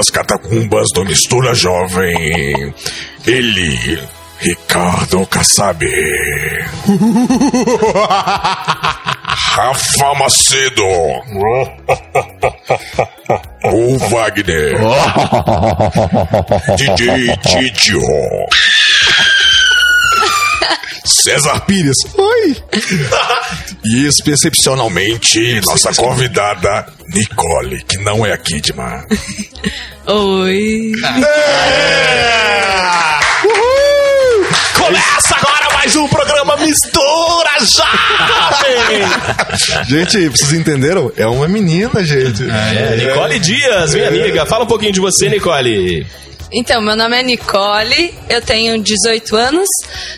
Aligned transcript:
das 0.00 0.08
catacumbas 0.08 0.88
do 0.94 1.04
Mistura 1.04 1.54
Jovem, 1.54 2.72
ele, 3.26 4.02
Ricardo 4.38 5.26
Kassab. 5.26 5.84
Rafa 9.26 10.14
Macedo. 10.14 10.86
o 13.64 13.98
Wagner. 14.08 14.78
DJ 16.78 17.36
Titio. 17.42 18.00
César 21.04 21.60
Pires. 21.66 21.98
Oi. 22.16 22.56
E 23.84 24.06
excepcionalmente, 24.06 25.60
nossa 25.62 25.94
convidada, 25.94 26.86
Nicole, 27.08 27.82
que 27.84 27.96
não 27.98 28.24
é 28.24 28.32
a 28.32 28.38
Kidman. 28.38 29.04
Oi. 30.06 30.92
Começa 34.76 35.36
agora 35.36 35.72
mais 35.74 35.96
um 35.96 36.08
programa 36.08 36.56
Mistura 36.56 37.50
Jovem! 37.60 39.06
Gente, 39.88 40.28
vocês 40.28 40.52
entenderam? 40.52 41.12
É 41.16 41.26
uma 41.26 41.46
menina, 41.48 42.04
gente. 42.04 42.42
É, 42.50 42.96
Nicole 42.96 43.38
Dias, 43.38 43.94
minha 43.94 44.08
amiga. 44.08 44.46
Fala 44.46 44.64
um 44.64 44.68
pouquinho 44.68 44.92
de 44.92 45.00
você, 45.00 45.28
Nicole. 45.28 46.06
Então, 46.52 46.82
meu 46.82 46.96
nome 46.96 47.16
é 47.16 47.22
Nicole, 47.22 48.12
eu 48.28 48.42
tenho 48.42 48.82
18 48.82 49.36
anos. 49.36 49.68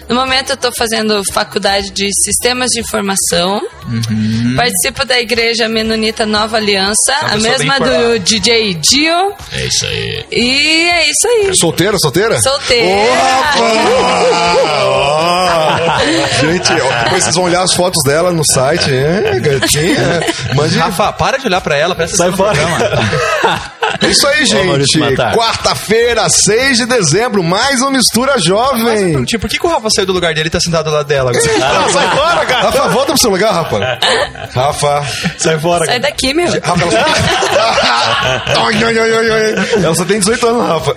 No 0.09 0.15
momento 0.15 0.49
eu 0.51 0.55
estou 0.55 0.73
fazendo 0.73 1.23
faculdade 1.31 1.91
de 1.91 2.09
Sistemas 2.25 2.71
de 2.71 2.81
Informação. 2.81 3.61
Participo 4.57 5.05
da 5.05 5.21
Igreja 5.21 5.69
Menonita 5.69 6.25
Nova 6.25 6.57
Aliança, 6.57 7.15
a 7.21 7.37
mesma 7.37 7.79
do 7.79 8.19
DJ 8.21 8.73
Dio. 8.75 9.35
É 9.53 9.67
isso 9.67 9.85
aí. 9.85 10.25
E 10.31 10.89
é 10.89 11.11
isso 11.11 11.29
aí. 11.29 11.55
Solteira, 11.55 11.99
solteira? 11.99 12.41
Solteira. 12.41 12.93
Gente, 16.41 16.73
ó, 16.73 17.05
depois 17.05 17.25
vocês 17.25 17.35
vão 17.35 17.45
olhar 17.45 17.63
as 17.63 17.75
fotos 17.75 18.03
dela 18.05 18.33
no 18.33 18.43
site. 18.45 18.91
É, 18.91 19.39
gatinha. 19.39 20.21
Mande. 20.55 20.79
Rafa, 20.79 21.13
para 21.13 21.39
de 21.39 21.47
olhar 21.47 21.61
pra 21.61 21.77
ela, 21.77 21.95
presta 21.95 22.17
Sai 22.17 22.33
fora. 22.33 22.59
É 24.01 24.07
isso 24.09 24.27
aí, 24.27 24.45
gente. 24.45 24.99
Quarta-feira, 25.35 26.29
6 26.29 26.79
de 26.79 26.87
dezembro, 26.87 27.43
mais 27.43 27.83
um 27.83 27.91
Mistura 27.91 28.39
Jovem. 28.39 29.25
Tipo, 29.25 29.43
por 29.43 29.51
que, 29.51 29.59
que 29.59 29.67
o 29.67 29.69
Rafa 29.69 29.89
saiu 29.95 30.07
do 30.07 30.13
lugar 30.13 30.35
dele 30.35 30.49
e 30.49 30.51
tá 30.51 30.61
sentado 30.61 30.91
lá 30.91 31.03
dela 31.03 31.31
agora? 31.31 31.45
Ah, 31.63 31.89
sai 31.91 32.09
fora, 32.17 32.47
cara. 32.47 32.63
Rafa, 32.63 32.89
volta 32.89 33.13
pro 33.13 33.19
seu 33.19 33.31
lugar, 33.31 33.53
Rafa. 33.53 33.99
Rafa. 34.55 35.07
Sai 35.39 35.59
fora. 35.59 35.85
Sai 35.87 36.01
daqui, 36.01 36.33
meu. 36.33 36.47
Rafa, 36.47 36.83
ela... 36.83 37.07
Ai, 38.67 38.85
ai, 38.85 38.99
ai, 38.99 39.13
ai, 39.13 39.31
ai. 39.31 39.85
Ela 39.85 39.95
só 39.95 40.05
tem 40.05 40.19
18 40.19 40.47
anos, 40.47 40.67
Rafa. 40.67 40.97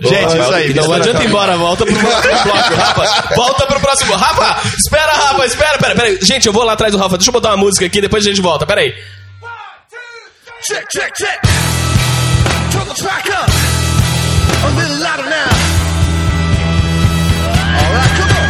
Gente, 0.00 0.38
isso 0.38 0.52
aí. 0.52 0.74
Não 0.74 0.92
adianta 0.92 1.22
ir 1.22 1.26
embora, 1.26 1.56
volta 1.56 1.84
pro 1.84 1.94
próximo 1.94 2.42
bloco, 2.44 2.74
Rafa. 2.74 3.34
Volta 3.34 3.66
pro 3.66 3.80
próximo. 3.80 4.14
Rafa, 4.14 4.68
espera, 4.76 5.12
Rafa, 5.12 5.46
espera, 5.46 5.78
pera, 5.78 5.94
pera. 5.94 6.08
aí. 6.08 6.18
Gente, 6.22 6.46
eu 6.46 6.52
vou 6.52 6.64
lá 6.64 6.72
atrás 6.74 6.92
do 6.92 6.98
Rafa. 6.98 7.16
Deixa 7.16 7.30
eu 7.30 7.32
botar 7.32 7.50
uma 7.50 7.56
música 7.56 7.86
aqui, 7.86 8.00
depois 8.00 8.24
a 8.24 8.28
gente 8.28 8.40
volta. 8.40 8.66
Pera 8.66 8.80
aí. 8.80 8.94
Check, 10.66 10.86
check, 10.90 11.12
check. 11.16 11.71
Track 12.92 13.24
up. 13.32 13.48
A 13.48 14.70
little 14.76 15.00
louder 15.00 15.24
now. 15.24 15.52
Alright, 17.72 18.12
come 18.20 18.32
on. 18.36 18.48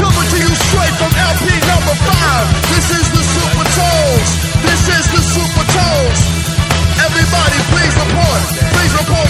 Coming 0.00 0.28
to 0.32 0.38
you 0.40 0.52
straight 0.64 0.94
from 0.96 1.12
LP 1.12 1.52
number 1.68 1.92
five. 2.08 2.46
This 2.72 2.88
is 2.88 3.04
the 3.12 3.20
Super 3.20 3.68
Tones. 3.68 4.30
This 4.64 4.82
is 4.96 5.04
the 5.12 5.22
Super 5.28 5.64
Tones. 5.76 6.20
Everybody, 7.04 7.58
please 7.68 7.94
report. 8.00 8.42
Please 8.80 8.92
report 8.96 9.28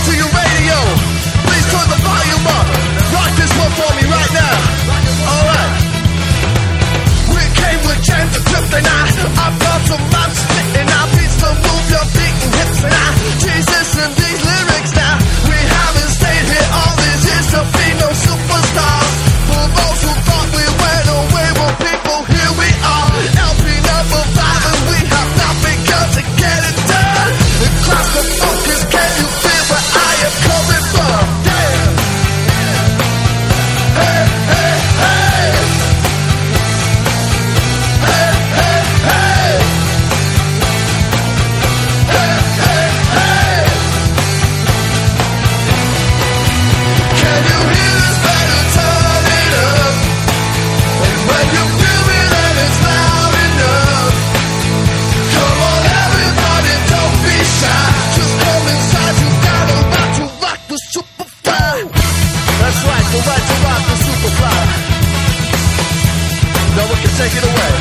Right, 62.85 63.07
the 63.13 63.21
right 63.25 63.45
to 63.49 63.57
rock 63.65 63.83
the 63.89 63.97
superfly. 64.05 64.61
No 66.77 66.83
one 66.85 67.01
can 67.01 67.13
take 67.17 67.35
it 67.39 67.45
away. 67.49 67.73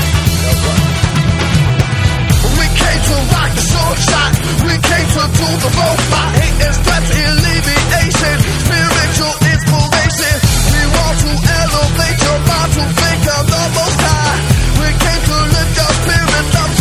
We 2.56 2.66
came 2.72 3.02
to 3.04 3.16
rock 3.36 3.52
the 3.52 3.64
short 3.68 3.98
shot. 4.00 4.32
We 4.64 4.76
came 4.80 5.08
to 5.18 5.24
do 5.28 5.48
the 5.60 5.72
robot. 5.76 6.30
Hate 6.40 6.60
and 6.64 6.76
stress 6.80 7.06
alleviation. 7.20 8.36
Spiritual 8.64 9.36
inspiration. 9.52 10.36
We 10.72 10.82
want 10.96 11.16
to 11.20 11.32
elevate 11.52 12.20
your 12.24 12.40
mind 12.48 12.72
to 12.78 12.84
think 12.96 13.22
of 13.28 13.44
the 13.44 13.64
most 13.76 14.00
high. 14.08 14.40
We 14.80 14.88
came 15.04 15.22
to 15.30 15.38
lift 15.52 15.74
your 15.84 15.92
spirits 16.00 16.56
up 16.64 16.72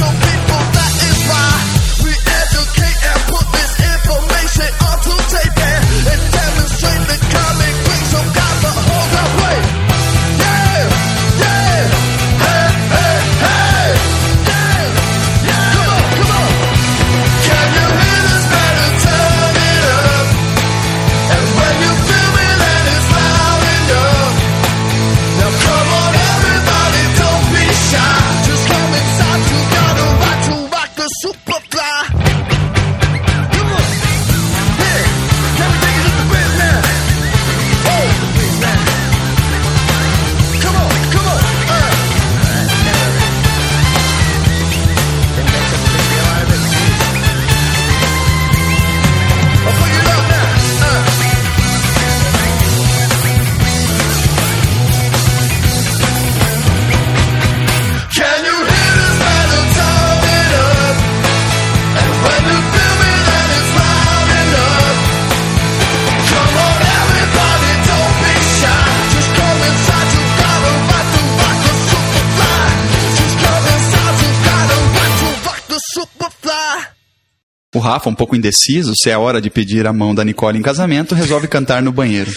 Rafa, 77.93 78.09
um 78.09 78.15
pouco 78.15 78.35
indeciso 78.35 78.95
se 78.97 79.11
é 79.11 79.19
hora 79.19 79.39
de 79.39 79.51
pedir 79.51 79.87
a 79.87 79.93
mão 79.93 80.15
da 80.15 80.25
Nicole 80.25 80.59
em 80.59 80.63
casamento, 80.63 81.15
resolve 81.15 81.47
cantar 81.47 81.83
no 81.83 81.93
banheiro. 81.93 82.31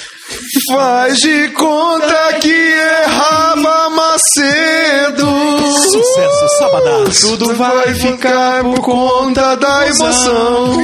Faz 0.69 1.21
de 1.21 1.47
conta 1.49 2.33
que 2.41 2.51
é 2.51 3.05
Rafa 3.05 3.89
Macedo. 3.91 5.31
Sucesso, 5.71 6.57
sabadaço. 6.59 7.37
Tudo 7.37 7.55
vai 7.55 7.93
ficar 7.93 8.63
por 8.63 8.81
conta 8.81 9.55
da 9.55 9.87
emoção. 9.87 10.75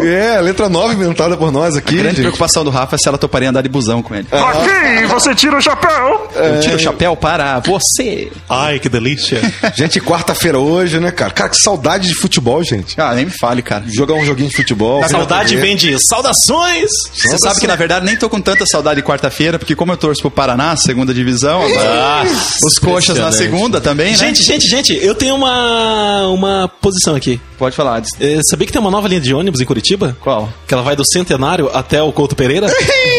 É, 0.00 0.40
letra 0.40 0.68
9 0.68 0.94
inventada 0.94 1.36
por 1.36 1.52
nós 1.52 1.76
aqui. 1.76 1.94
A 1.94 1.98
grande 1.98 2.16
gente. 2.16 2.20
preocupação 2.22 2.64
do 2.64 2.70
Rafa 2.70 2.96
é 2.96 2.98
se 2.98 3.06
ela 3.06 3.18
toparia 3.18 3.50
andar 3.50 3.62
de 3.62 3.68
busão 3.68 4.02
com 4.02 4.14
ele. 4.14 4.26
Aqui, 4.32 5.06
você 5.06 5.34
tira 5.34 5.58
o 5.58 5.60
chapéu. 5.60 6.28
Eu 6.34 6.60
tiro 6.60 6.76
o 6.76 6.78
chapéu 6.78 7.16
para 7.16 7.60
você. 7.60 8.30
Ai, 8.48 8.78
que 8.78 8.88
delícia. 8.88 9.40
Gente, 9.74 10.00
quarta-feira 10.00 10.58
hoje, 10.58 10.98
né, 10.98 11.10
cara? 11.10 11.30
Cara, 11.30 11.48
que 11.50 11.56
saudade 11.56 12.08
de 12.08 12.14
futebol, 12.14 12.62
gente. 12.62 13.00
Ah, 13.00 13.14
nem 13.14 13.26
me 13.26 13.30
fale, 13.30 13.62
cara. 13.62 13.84
Jogar 13.86 14.14
um 14.14 14.24
joguinho 14.24 14.48
de 14.48 14.56
futebol. 14.56 15.02
A 15.02 15.08
saudade 15.08 15.56
vem 15.56 15.76
de 15.76 15.98
saudações. 15.98 16.90
Você 17.12 17.38
sabe 17.38 17.60
que, 17.60 17.66
na 17.66 17.76
verdade, 17.76 18.04
nem 18.04 18.16
tô 18.16 18.28
com 18.28 18.40
tanta 18.40 18.66
saudade 18.66 19.00
de 19.00 19.06
quarta-feira, 19.06 19.58
porque 19.58 19.74
como 19.74 19.92
eu 19.92 19.96
torço 19.96 20.20
pro 20.20 20.30
Paraná, 20.30 20.76
segunda 20.76 21.12
divisão, 21.12 21.62
agora 21.62 22.24
os 22.64 22.78
coxas 22.78 23.18
na 23.18 23.32
segunda 23.32 23.80
também, 23.80 24.12
né? 24.12 24.18
Gente, 24.18 24.42
gente, 24.42 24.68
gente, 24.68 24.94
eu 25.04 25.14
tenho 25.14 25.34
uma, 25.34 26.28
uma 26.28 26.68
posição 26.80 27.14
aqui. 27.14 27.40
Pode 27.58 27.76
falar. 27.76 28.02
É, 28.20 28.40
sabia 28.48 28.66
que 28.66 28.72
tem 28.72 28.80
uma 28.80 28.90
nova 28.90 29.06
linha 29.06 29.20
de 29.20 29.32
ônibus 29.32 29.60
em 29.60 29.64
Curitiba? 29.64 30.16
Qual? 30.20 30.52
Que 30.66 30.74
ela 30.74 30.82
vai 30.82 30.96
do 30.96 31.04
Centenário 31.04 31.70
até 31.72 32.02
o 32.02 32.12
Couto 32.12 32.34
Pereira? 32.34 32.66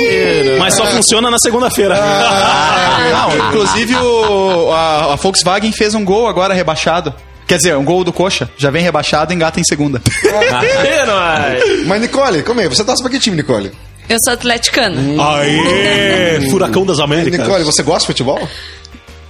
Mas 0.59 0.73
só 0.73 0.85
funciona 0.87 1.29
na 1.31 1.39
segunda-feira. 1.39 1.95
Ah, 1.97 3.02
não, 3.11 3.47
inclusive 3.49 3.95
o, 3.95 4.71
a, 4.71 5.13
a 5.13 5.15
Volkswagen 5.15 5.71
fez 5.71 5.93
um 5.95 6.03
gol 6.05 6.27
agora 6.27 6.53
rebaixado. 6.53 7.13
Quer 7.47 7.57
dizer, 7.57 7.75
um 7.75 7.83
gol 7.83 8.03
do 8.03 8.13
coxa. 8.13 8.49
Já 8.57 8.71
vem 8.71 8.81
rebaixado 8.83 9.33
e 9.33 9.35
engata 9.35 9.59
em 9.59 9.63
segunda. 9.63 10.01
Mas, 11.85 12.01
Nicole, 12.01 12.41
como 12.43 12.61
é? 12.61 12.69
Você 12.69 12.83
torce 12.83 13.01
pra 13.01 13.11
que 13.11 13.19
time, 13.19 13.35
Nicole? 13.35 13.71
Eu 14.09 14.17
sou 14.23 14.33
atleticana. 14.33 14.95
Aê! 15.37 16.49
Furacão 16.49 16.85
das 16.85 16.99
Américas. 16.99 17.39
Nicole, 17.39 17.63
você 17.63 17.83
gosta 17.83 18.01
de 18.01 18.07
futebol? 18.07 18.39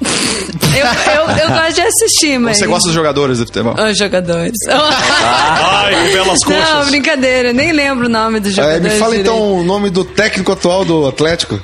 Eu, 0.02 0.86
eu, 1.14 1.38
eu 1.38 1.50
gosto 1.50 1.74
de 1.76 1.82
assistir, 1.82 2.38
mas. 2.40 2.58
Você 2.58 2.68
gosta 2.68 2.88
dos 2.88 2.96
jogadores 2.96 3.38
de 3.40 3.46
futebol? 3.46 3.76
Os 3.76 3.98
jogadores. 3.98 4.52
Ai, 4.70 6.08
que 6.08 6.12
belas 6.14 6.44
coxas. 6.44 6.70
Não, 6.70 6.86
brincadeira. 6.86 7.54
Nem 7.54 7.72
lembro 7.72 8.08
o 8.08 8.10
nome 8.10 8.40
dos 8.40 8.52
É, 8.54 8.56
jogadores. 8.56 8.94
me 8.94 9.00
fala 9.00 9.12
direito. 9.16 9.32
então 9.32 9.54
o 9.60 9.64
nome 9.64 9.90
do 9.90 10.04
técnico 10.04 10.52
atual 10.52 10.84
do 10.84 11.08
Atlético. 11.08 11.60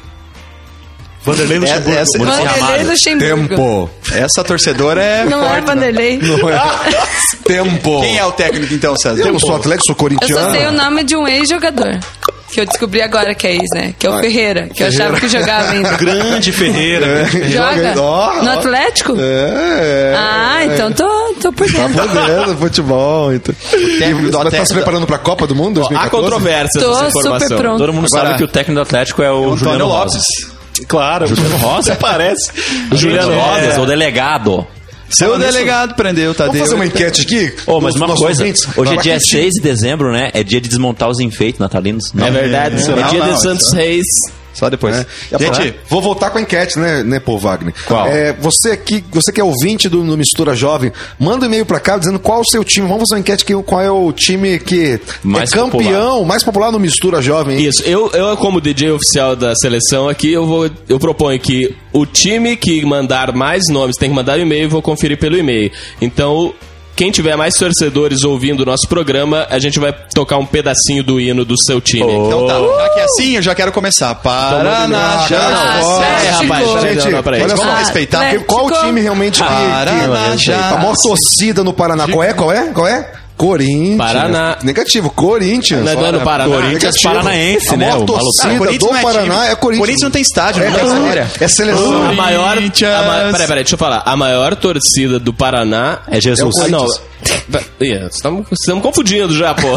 Vanderlei 1.24 1.60
Luxemburgo. 1.60 1.92
essa- 2.00 2.18
Maurício 2.18 2.46
Vanderlei. 2.66 2.84
Luxemburgo. 2.86 3.90
Essa 4.14 4.44
torcedora 4.44 5.02
é. 5.04 5.26
Não 5.26 5.44
é 5.44 5.48
forte, 5.50 5.60
né? 5.60 5.66
Vanderlei. 5.74 6.18
Não 6.18 6.50
é? 6.50 6.60
Tempo. 7.46 8.02
Quem 8.02 8.18
é 8.18 8.26
o 8.26 8.32
técnico 8.32 8.74
então, 8.74 8.96
César? 8.96 9.22
Eu 9.22 9.34
não 9.34 9.40
sou 9.40 9.56
Atlético, 9.56 9.86
sou 9.88 9.94
Eu 9.96 9.98
só 9.98 10.04
corintiano. 10.18 10.52
sei 10.52 10.68
o 10.68 10.72
nome 10.72 11.04
de 11.04 11.16
um 11.16 11.28
ex-jogador. 11.28 12.00
Que 12.52 12.62
eu 12.62 12.66
descobri 12.66 13.00
agora 13.00 13.36
que 13.36 13.46
é 13.46 13.54
ex, 13.54 13.62
né? 13.76 13.94
Que 14.00 14.08
é 14.08 14.10
o 14.10 14.18
Ferreira. 14.20 14.70
Que 14.74 14.82
eu 14.82 14.88
achava 14.88 15.20
que 15.20 15.28
jogava 15.30 15.70
ainda. 15.72 15.92
Grande 15.98 16.52
Ferreira. 16.52 17.26
Joga? 17.48 17.70
ainda. 17.70 18.02
Ó, 18.02 18.42
No. 18.42 18.50
Atlético? 18.52 19.16
É. 19.20 20.16
Ah, 20.18 20.66
então 20.66 20.92
tô, 20.92 21.08
tô 21.40 21.54
por 21.54 21.72
Tá 21.72 21.88
dentro. 21.88 22.08
podendo, 22.08 22.58
futebol. 22.58 23.34
Então. 23.34 23.54
técnico 24.00 24.28
E 24.28 24.32
do 24.32 24.38
Você 24.40 24.58
tá 24.58 24.66
se 24.66 24.74
preparando 24.74 25.06
pra 25.06 25.20
Copa 25.20 25.46
do 25.46 25.54
Mundo 25.56 25.80
Há 25.82 25.90
2014? 25.90 26.24
controvérsias 26.24 26.84
Tô 26.84 26.94
super 26.96 27.20
informação. 27.20 27.58
pronto. 27.60 27.78
Todo 27.78 27.94
mundo 27.94 28.08
Agora- 28.12 28.24
sabe 28.30 28.38
que 28.40 28.44
o 28.44 28.48
técnico 28.48 28.74
do 28.80 28.82
Atlético 28.82 29.22
é 29.22 29.32
o 29.32 29.36
Antônio 29.38 29.58
Juliano 29.58 29.86
Lopes. 29.88 30.14
Rosas. 30.16 30.59
Claro. 30.88 31.28
Juliano 31.28 31.58
Rosa. 31.58 31.96
Parece. 31.96 32.52
O 32.92 32.96
Juliano 32.96 33.34
Gente, 33.34 33.42
Rosas, 33.42 33.78
é. 33.78 33.80
o 33.80 33.86
delegado. 33.86 34.68
Seu 35.10 35.40
delegado 35.40 35.96
prendeu 35.96 36.34
Tadeu. 36.36 36.54
Vamos 36.54 36.68
fazer 36.68 36.76
uma 36.76 36.86
enquete 36.86 37.22
aqui? 37.22 37.54
Ô, 37.66 37.82
mas 37.82 37.96
uma 37.96 38.16
coisa, 38.16 38.44
ouvintes? 38.44 38.68
hoje 38.78 38.94
é 38.94 38.98
dia 38.98 39.18
que 39.18 39.26
6 39.26 39.54
de 39.56 39.62
dezembro, 39.62 40.12
né? 40.12 40.30
É 40.34 40.44
dia 40.44 40.62
de 40.62 40.70
desmontar 40.70 41.10
os 41.10 41.20
enfeites 41.20 41.60
natalinos. 41.60 42.14
Não. 42.14 42.28
É 42.28 42.32
verdade, 42.32 42.76
É, 42.76 42.84
é, 42.84 42.96
não, 42.96 43.10
dia 43.10 43.20
não, 43.20 43.34
de 43.34 43.42
Santos 43.42 43.74
Reis. 43.74 44.06
Só 44.54 44.70
depois. 44.70 44.96
É. 44.96 45.38
Gente, 45.38 45.76
vou 45.88 46.02
voltar 46.02 46.30
com 46.30 46.38
a 46.38 46.42
enquete, 46.42 46.78
né, 46.78 47.04
né, 47.04 47.20
Paul 47.20 47.38
Wagner? 47.40 47.74
Qual? 47.86 48.08
É, 48.08 48.34
você 48.34 48.72
aqui, 48.72 49.04
você 49.12 49.32
que 49.32 49.40
é 49.40 49.44
ouvinte 49.44 49.88
do, 49.88 50.04
do 50.04 50.18
Mistura 50.18 50.56
Jovem, 50.56 50.92
manda 51.20 51.46
um 51.46 51.48
e-mail 51.50 51.66
pra 51.66 51.80
cá 51.80 51.98
dizendo 51.98 52.20
qual 52.20 52.42
o 52.42 52.46
seu 52.46 52.64
time. 52.64 52.88
Vamos 52.88 53.04
fazer 53.10 53.16
uma 53.16 53.20
enquete 53.20 53.44
aqui, 53.44 53.64
qual 53.64 53.82
é 53.82 53.92
o 53.92 54.12
time 54.12 54.60
que 54.60 55.00
Mais 55.24 55.52
é 55.52 55.56
campeão, 55.56 56.24
mais 56.26 56.44
popular 56.44 56.72
no 56.72 56.80
Mistura 56.80 57.22
Jovem. 57.22 57.58
hein? 57.58 57.68
Isso, 57.68 57.84
eu, 57.84 58.10
eu 58.12 58.36
como 58.38 58.60
DJ 58.62 58.92
oficial 58.92 59.36
da 59.36 59.56
seleção 59.56 60.10
aqui, 60.10 60.32
eu 60.32 60.46
vou 60.46 60.70
eu 60.88 61.00
proponho 61.00 61.40
que 61.40 61.76
o 61.94 62.06
time 62.06 62.56
que 62.56 62.84
mandar 62.86 63.34
mais 63.34 63.64
nomes 63.70 63.96
tem 63.98 64.10
que 64.10 64.16
mandar 64.16 64.38
um 64.38 64.42
e-mail 64.42 64.64
e 64.66 64.68
vou 64.68 64.82
conferir 64.82 65.18
pelo 65.18 65.38
e-mail. 65.38 65.72
Então, 66.02 66.54
quem 67.00 67.12
tiver 67.12 67.38
mais 67.38 67.54
torcedores 67.54 68.26
ouvindo 68.26 68.64
o 68.64 68.66
nosso 68.66 68.86
programa, 68.90 69.48
a 69.50 69.58
gente 69.58 69.80
vai 69.80 69.96
tocar 70.14 70.38
um 70.38 70.46
pedacinho 70.46 71.02
do 71.02 71.18
hino 71.18 71.46
do 71.46 71.56
seu 71.58 71.80
time. 71.80 72.04
então 72.04 72.46
tá. 72.46 72.60
Já 72.60 72.90
que 72.90 73.00
é 73.00 73.04
assim, 73.06 73.36
eu 73.38 73.42
já 73.42 73.56
quero 73.56 73.72
começar. 73.72 74.14
Paraná, 74.16 75.26
fora. 75.80 76.06
É, 76.06 76.30
rapaz, 76.30 76.68
Gente, 76.82 77.10
não, 77.10 77.20
olha 77.20 77.56
só, 77.56 77.76
respeitar. 77.76 78.18
Atlético. 78.18 78.54
Qual 78.54 78.66
o 78.66 78.72
time 78.82 79.00
realmente 79.00 79.42
que, 79.42 79.48
Paraná, 79.48 80.32
que 80.32 80.44
já 80.44 80.72
a 80.72 80.78
maior 80.78 80.96
torcida 81.02 81.64
no 81.64 81.72
Paraná? 81.72 82.06
Qual 82.06 82.22
é? 82.22 82.34
Qual 82.34 82.52
é? 82.52 82.68
Qual 82.74 82.86
é? 82.86 83.10
Corinthians. 83.40 83.98
Paraná. 83.98 84.58
Negativo, 84.64 85.10
Corinthians. 85.12 85.86
Não 85.86 85.92
é 85.94 85.96
do 85.96 86.04
ano 86.04 86.20
Paraná? 86.20 86.54
Corinthians 86.54 86.84
Negativo. 86.84 87.14
Paranaense, 87.14 87.70
a 87.70 87.78
né? 87.78 87.86
maior 87.86 88.04
O 88.04 88.06
torcida. 88.06 88.58
Corinthians 88.58 88.80
do 88.80 88.86
não 88.88 88.98
é 88.98 89.02
Paraná 89.02 89.22
time. 89.22 89.48
é 89.48 89.56
Corinthians. 89.56 89.80
Corinthians 89.80 90.02
não 90.02 90.12
tem 90.12 90.22
estádio, 90.22 90.62
é, 90.62 90.70
não 90.70 90.76
tem 90.76 90.86
história. 90.88 91.32
é 91.40 91.48
seleção. 91.48 92.10
A 92.10 92.14
maior. 92.14 92.58
A 92.58 92.62
ma... 92.62 93.32
Peraí, 93.32 93.48
peraí, 93.48 93.64
deixa 93.64 93.76
eu 93.76 93.80
falar. 93.80 94.04
A 94.06 94.16
maior 94.18 94.56
torcida 94.58 95.18
do 95.20 95.34
Paraná 95.34 96.00
É 96.08 96.20
Jesus. 96.20 96.54
Ah, 96.60 96.68
não. 96.68 96.86
Estamos 98.12 98.46
estamos 98.52 98.82
confundindo 98.84 99.34
já, 99.36 99.54
pô. 99.54 99.68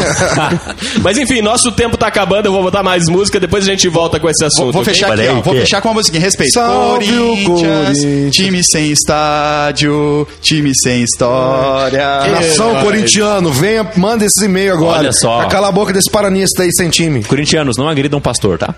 Mas 1.01 1.17
enfim, 1.17 1.41
nosso 1.41 1.71
tempo 1.71 1.97
tá 1.97 2.07
acabando. 2.07 2.45
Eu 2.47 2.51
vou 2.53 2.63
botar 2.63 2.83
mais 2.83 3.07
música. 3.07 3.39
Depois 3.39 3.67
a 3.67 3.71
gente 3.71 3.87
volta 3.89 4.19
com 4.19 4.29
esse 4.29 4.43
assunto. 4.45 4.65
Vou, 4.65 4.71
vou 4.73 4.83
fechar 4.85 5.07
aqui, 5.11 5.21
Olha 5.21 5.31
aí, 5.31 5.37
ó. 5.37 5.41
Vou 5.41 5.53
que- 5.53 5.59
fechar 5.61 5.81
com 5.81 5.89
uma 5.89 5.95
musiquinha. 5.95 6.21
Respeito. 6.21 6.53
Salve 6.53 7.11
o 7.11 7.43
Corinthians. 7.43 8.35
time 8.35 8.61
sem 8.63 8.91
estádio, 8.91 10.27
time 10.41 10.71
sem 10.75 11.03
história. 11.03 12.27
Nação 12.31 12.81
corintiano, 12.81 13.51
venha, 13.51 13.89
manda 13.97 14.25
esses 14.25 14.41
e-mails 14.41 14.77
agora. 14.77 14.99
Olha 14.99 15.11
só. 15.11 15.39
Pra 15.39 15.47
calar 15.47 15.69
a 15.69 15.73
boca 15.73 15.91
desse 15.91 16.09
paranista 16.09 16.63
aí 16.63 16.71
sem 16.71 16.89
time. 16.89 17.23
Corintianos, 17.23 17.77
não 17.77 17.87
agridam 17.89 18.21
pastor, 18.21 18.57
tá? 18.57 18.73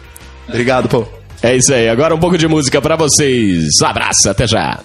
Obrigado, 0.47 0.87
pô. 0.87 1.05
É 1.41 1.55
isso 1.55 1.73
aí. 1.73 1.89
Agora 1.89 2.15
um 2.15 2.19
pouco 2.19 2.37
de 2.37 2.47
música 2.47 2.81
pra 2.81 2.95
vocês. 2.95 3.65
Abraço, 3.83 4.29
até 4.29 4.47
já. 4.47 4.79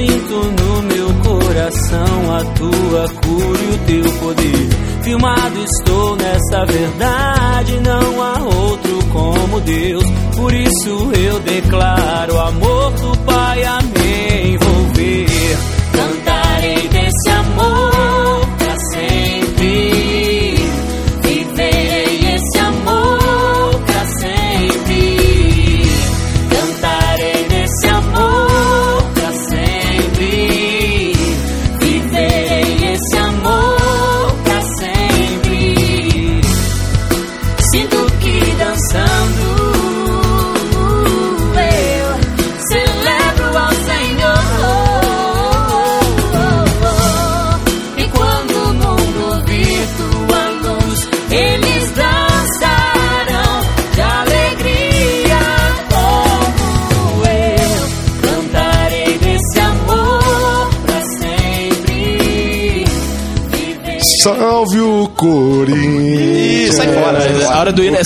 Eu 0.00 0.59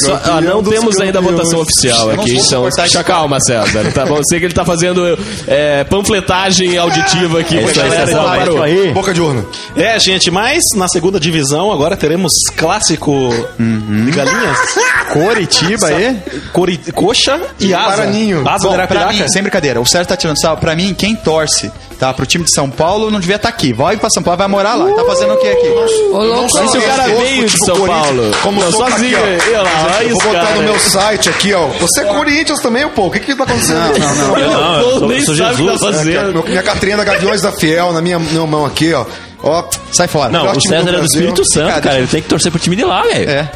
só. 0.04 0.20
ah, 0.24 0.40
não 0.40 0.62
temos 0.62 0.98
ainda 1.00 1.18
a 1.18 1.22
votação 1.22 1.60
oficial 1.60 2.10
aqui, 2.10 2.36
então. 2.36 2.68
Deixa 2.76 3.02
calma, 3.04 3.38
César. 3.40 3.92
Tá 3.92 4.04
bom? 4.06 4.18
Eu 4.18 4.22
sei 4.28 4.38
que 4.38 4.46
ele 4.46 4.54
tá 4.54 4.64
fazendo 4.64 5.18
é, 5.46 5.84
panfletagem 5.84 6.76
auditiva 6.76 7.40
aqui 7.40 7.58
aí, 7.58 7.72
galera, 7.72 8.06
César, 8.06 8.10
então 8.10 8.34
é 8.34 8.38
parou. 8.38 8.62
aí. 8.62 8.92
Boca 8.92 9.12
de 9.14 9.20
urna. 9.20 9.44
É, 9.76 9.98
gente, 9.98 10.30
mas 10.30 10.62
na 10.76 10.88
segunda 10.88 11.18
divisão 11.20 11.72
agora 11.72 11.96
teremos 11.96 12.32
clássico 12.56 13.30
de 13.58 14.10
galinhas. 14.10 14.58
Coritiba 15.12 15.86
aí. 15.88 16.18
Cori, 16.52 16.78
coxa 16.92 17.40
e 17.60 17.72
asa. 17.74 17.88
Guaraninho. 17.96 18.48
Asa 18.48 18.68
Bom, 18.68 18.74
Arapiraca. 18.74 19.12
mim, 19.12 19.28
sem 19.28 19.42
brincadeira, 19.42 19.80
o 19.80 19.86
Sérgio 19.86 20.08
tá 20.08 20.16
tirando 20.16 20.40
sal. 20.40 20.56
Pra 20.56 20.74
mim, 20.74 20.94
quem 20.94 21.14
torce 21.14 21.70
tá, 22.06 22.14
pro 22.14 22.26
time 22.26 22.44
de 22.44 22.52
São 22.54 22.68
Paulo 22.70 23.10
não 23.10 23.18
devia 23.20 23.36
estar 23.36 23.48
aqui. 23.48 23.72
Vai 23.72 23.96
pra 23.96 24.10
São 24.10 24.22
Paulo, 24.22 24.36
vai 24.38 24.48
morar 24.48 24.74
lá. 24.74 24.92
Tá 24.94 25.04
fazendo 25.04 25.34
o 25.34 25.36
que 25.38 25.48
aqui? 25.48 25.68
Ô, 25.68 26.18
louco. 26.22 26.50
Se 26.50 26.78
o 26.78 26.82
cara 26.82 27.04
Tipo 27.04 27.16
veio 27.18 27.44
de 27.46 27.64
São 27.64 27.76
Corinthians, 27.76 28.04
Paulo, 28.06 28.30
como 28.42 28.60
não, 28.60 28.70
sou 28.72 28.90
sozinho, 28.90 29.16
aqui, 29.18 29.26
ó. 29.44 29.48
eu 29.56 29.62
lá, 29.62 29.70
Vou 30.10 30.20
botar 30.22 30.40
cara. 30.44 30.54
no 30.56 30.62
meu 30.62 30.78
site 30.78 31.28
aqui, 31.30 31.52
ó. 31.54 31.66
Você 31.80 32.00
é 32.00 32.04
Corinthians 32.04 32.60
também, 32.60 32.88
pô. 32.88 33.06
O 33.06 33.10
que 33.10 33.20
que 33.20 33.34
tá 33.34 33.44
acontecendo? 33.44 33.78
Não, 33.98 34.14
não, 34.28 34.38
Eu 34.38 34.50
Não, 34.50 34.80
eu 34.80 34.98
sou- 34.98 35.08
nem 35.08 35.20
sou 35.24 35.34
Jesus. 35.34 35.80
tá 35.80 35.86
fazendo. 35.86 36.44
minha 36.44 36.62
carteirinha 36.62 36.96
da 36.96 37.04
Gaviões 37.04 37.40
da 37.40 37.52
Fiel 37.52 37.92
na 37.92 38.00
minha, 38.00 38.18
minha 38.18 38.46
mão 38.46 38.64
aqui, 38.66 38.92
ó. 38.92 39.04
Ó, 39.42 39.64
Sai 39.92 40.08
fora. 40.08 40.30
Não, 40.30 40.46
o 40.50 40.60
César 40.60 40.82
do 40.90 40.96
é 40.96 41.00
do. 41.00 41.04
Espírito 41.04 41.42
Santo, 41.52 41.68
Cara, 41.68 41.80
cara. 41.80 41.98
Ele 41.98 42.06
tem 42.06 42.22
que 42.22 42.28
torcer 42.28 42.50
pro 42.50 42.58
time 42.60 42.76
de 42.76 42.84
lá, 42.84 43.02
velho. 43.02 43.28
É. 43.30 43.50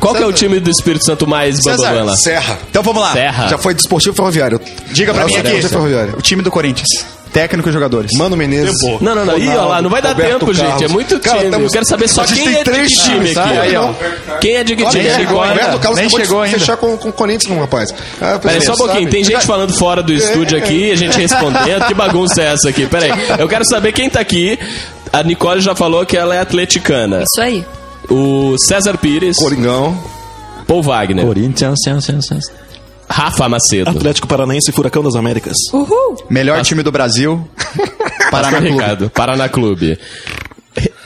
Qual 0.00 0.14
que 0.14 0.22
é 0.22 0.26
o 0.26 0.32
time 0.32 0.58
do 0.60 0.70
Espírito 0.70 1.04
Santo 1.04 1.26
mais 1.26 1.56
César, 1.62 1.76
bambambam 1.76 2.06
lá? 2.06 2.16
Serra. 2.16 2.58
Então 2.70 2.82
vamos 2.82 3.02
lá. 3.02 3.12
Serra. 3.12 3.48
Já 3.48 3.58
foi 3.58 3.74
desportivo 3.74 4.16
ferroviário. 4.16 4.60
Diga 4.92 5.12
pra 5.14 5.26
mim 5.26 5.36
aqui. 5.36 5.62
Ferroviário. 5.62 6.14
O 6.18 6.22
time 6.22 6.42
do 6.42 6.50
Corinthians. 6.50 6.88
Técnico 7.32 7.68
e 7.68 7.72
jogadores. 7.72 8.10
Mano 8.18 8.36
Menezes. 8.36 8.76
Tempo. 8.80 8.98
Não, 9.04 9.14
não, 9.14 9.24
não. 9.24 9.38
Ih, 9.38 9.46
olha 9.50 9.60
lá, 9.60 9.80
não 9.82 9.88
vai 9.88 10.02
dar 10.02 10.08
Roberto 10.08 10.40
tempo, 10.40 10.52
gente. 10.52 10.66
É 10.66 10.70
Carlos. 10.70 10.90
muito 10.92 11.20
Cara, 11.20 11.38
time. 11.38 11.50
temos- 11.52 11.66
Eu 11.66 11.70
quero 11.72 11.84
saber 11.86 12.08
só 12.08 12.24
quem 12.24 12.40
é 12.44 12.50
de 12.50 12.56
que 12.56 12.64
três 12.64 12.90
time 12.92 13.14
times, 13.18 13.36
aqui. 13.36 13.54
tá? 13.54 13.60
Aí, 13.62 13.76
ó. 13.76 13.92
Quem 14.40 14.56
é 14.56 14.64
de 14.64 14.74
que 14.74 14.84
time? 14.86 14.98
nem 15.04 15.12
aqui? 15.12 15.20
chegou 15.20 15.36
Qual 15.36 15.44
é? 15.44 15.48
Roberto 15.50 15.78
Carlos 15.78 16.00
Nem 16.00 16.08
chegou 16.10 16.38
de 16.40 16.44
ainda. 16.46 16.58
fechar 16.58 16.76
com, 16.76 16.96
com 16.96 17.08
o 17.08 17.12
Corinthians, 17.12 17.52
não, 17.52 17.60
rapaz. 17.60 17.94
Ah, 18.20 18.36
Peraí, 18.42 18.60
só 18.64 18.72
um 18.72 18.76
pouquinho. 18.78 18.98
sabe. 19.04 19.10
Tem 19.12 19.22
gente 19.22 19.46
falando 19.46 19.72
fora 19.74 20.02
do 20.02 20.12
estúdio 20.12 20.58
aqui, 20.58 20.90
a 20.90 20.96
gente 20.96 21.16
respondendo. 21.20 21.86
Que 21.86 21.94
bagunça 21.94 22.42
é 22.42 22.46
essa 22.52 22.68
aqui? 22.68 22.86
Peraí. 22.86 23.12
Eu 23.38 23.46
quero 23.46 23.64
saber 23.64 23.92
quem 23.92 24.10
tá 24.10 24.18
aqui. 24.18 24.58
A 25.12 25.22
Nicole 25.22 25.60
já 25.60 25.74
falou 25.76 26.04
que 26.04 26.16
ela 26.16 26.34
é 26.34 26.40
atleticana. 26.40 27.22
Isso 27.22 27.40
aí. 27.40 27.64
O 28.10 28.56
César 28.58 28.98
Pires, 28.98 29.36
Coringão. 29.36 29.96
Paul 30.66 30.82
Wagner, 30.82 31.24
Corinthians. 31.24 31.78
Rafa 33.08 33.48
Macedo. 33.48 33.90
Atlético 33.90 34.28
Paranaense 34.28 34.70
e 34.70 34.72
Furacão 34.72 35.02
das 35.02 35.14
Américas. 35.16 35.56
Uhul. 35.72 36.16
Melhor 36.28 36.62
time 36.62 36.82
do 36.82 36.92
Brasil. 36.92 37.48
Paraná 38.30 38.58
Clube. 38.58 38.72
Ricardo, 38.72 39.10
Paraná 39.10 39.48
Clube. 39.48 39.98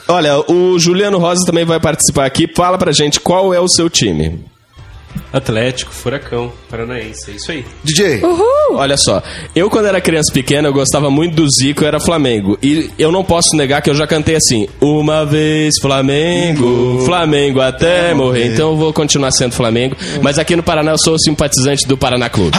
Olha, 0.07 0.39
o 0.51 0.77
Juliano 0.77 1.17
Rosa 1.17 1.45
também 1.45 1.65
vai 1.65 1.79
participar 1.79 2.25
aqui. 2.25 2.47
Fala 2.55 2.77
pra 2.77 2.91
gente 2.91 3.19
qual 3.19 3.53
é 3.53 3.59
o 3.59 3.67
seu 3.67 3.89
time. 3.89 4.45
Atlético, 5.31 5.93
Furacão, 5.93 6.51
Paranaense, 6.69 7.31
é 7.31 7.33
isso 7.35 7.51
aí. 7.51 7.65
DJ. 7.83 8.21
Olha 8.71 8.97
só, 8.97 9.21
eu 9.55 9.69
quando 9.69 9.87
era 9.87 9.99
criança 10.01 10.31
pequena, 10.33 10.67
eu 10.67 10.73
gostava 10.73 11.09
muito 11.09 11.35
do 11.35 11.47
Zico, 11.49 11.83
eu 11.83 11.87
era 11.87 11.99
Flamengo. 11.99 12.57
E 12.61 12.89
eu 12.97 13.11
não 13.11 13.23
posso 13.23 13.55
negar 13.55 13.81
que 13.81 13.89
eu 13.89 13.95
já 13.95 14.07
cantei 14.07 14.35
assim: 14.35 14.67
Uma 14.79 15.25
vez 15.25 15.75
Flamengo, 15.81 17.03
Flamengo 17.05 17.61
até 17.61 18.13
morrer. 18.13 18.53
Então 18.53 18.71
eu 18.71 18.77
vou 18.77 18.93
continuar 18.93 19.31
sendo 19.31 19.53
Flamengo. 19.53 19.95
Mas 20.21 20.39
aqui 20.39 20.55
no 20.55 20.63
Paraná 20.63 20.91
eu 20.91 20.97
sou 20.97 21.17
simpatizante 21.19 21.87
do 21.87 21.97
Paraná 21.97 22.29
Clube. 22.29 22.57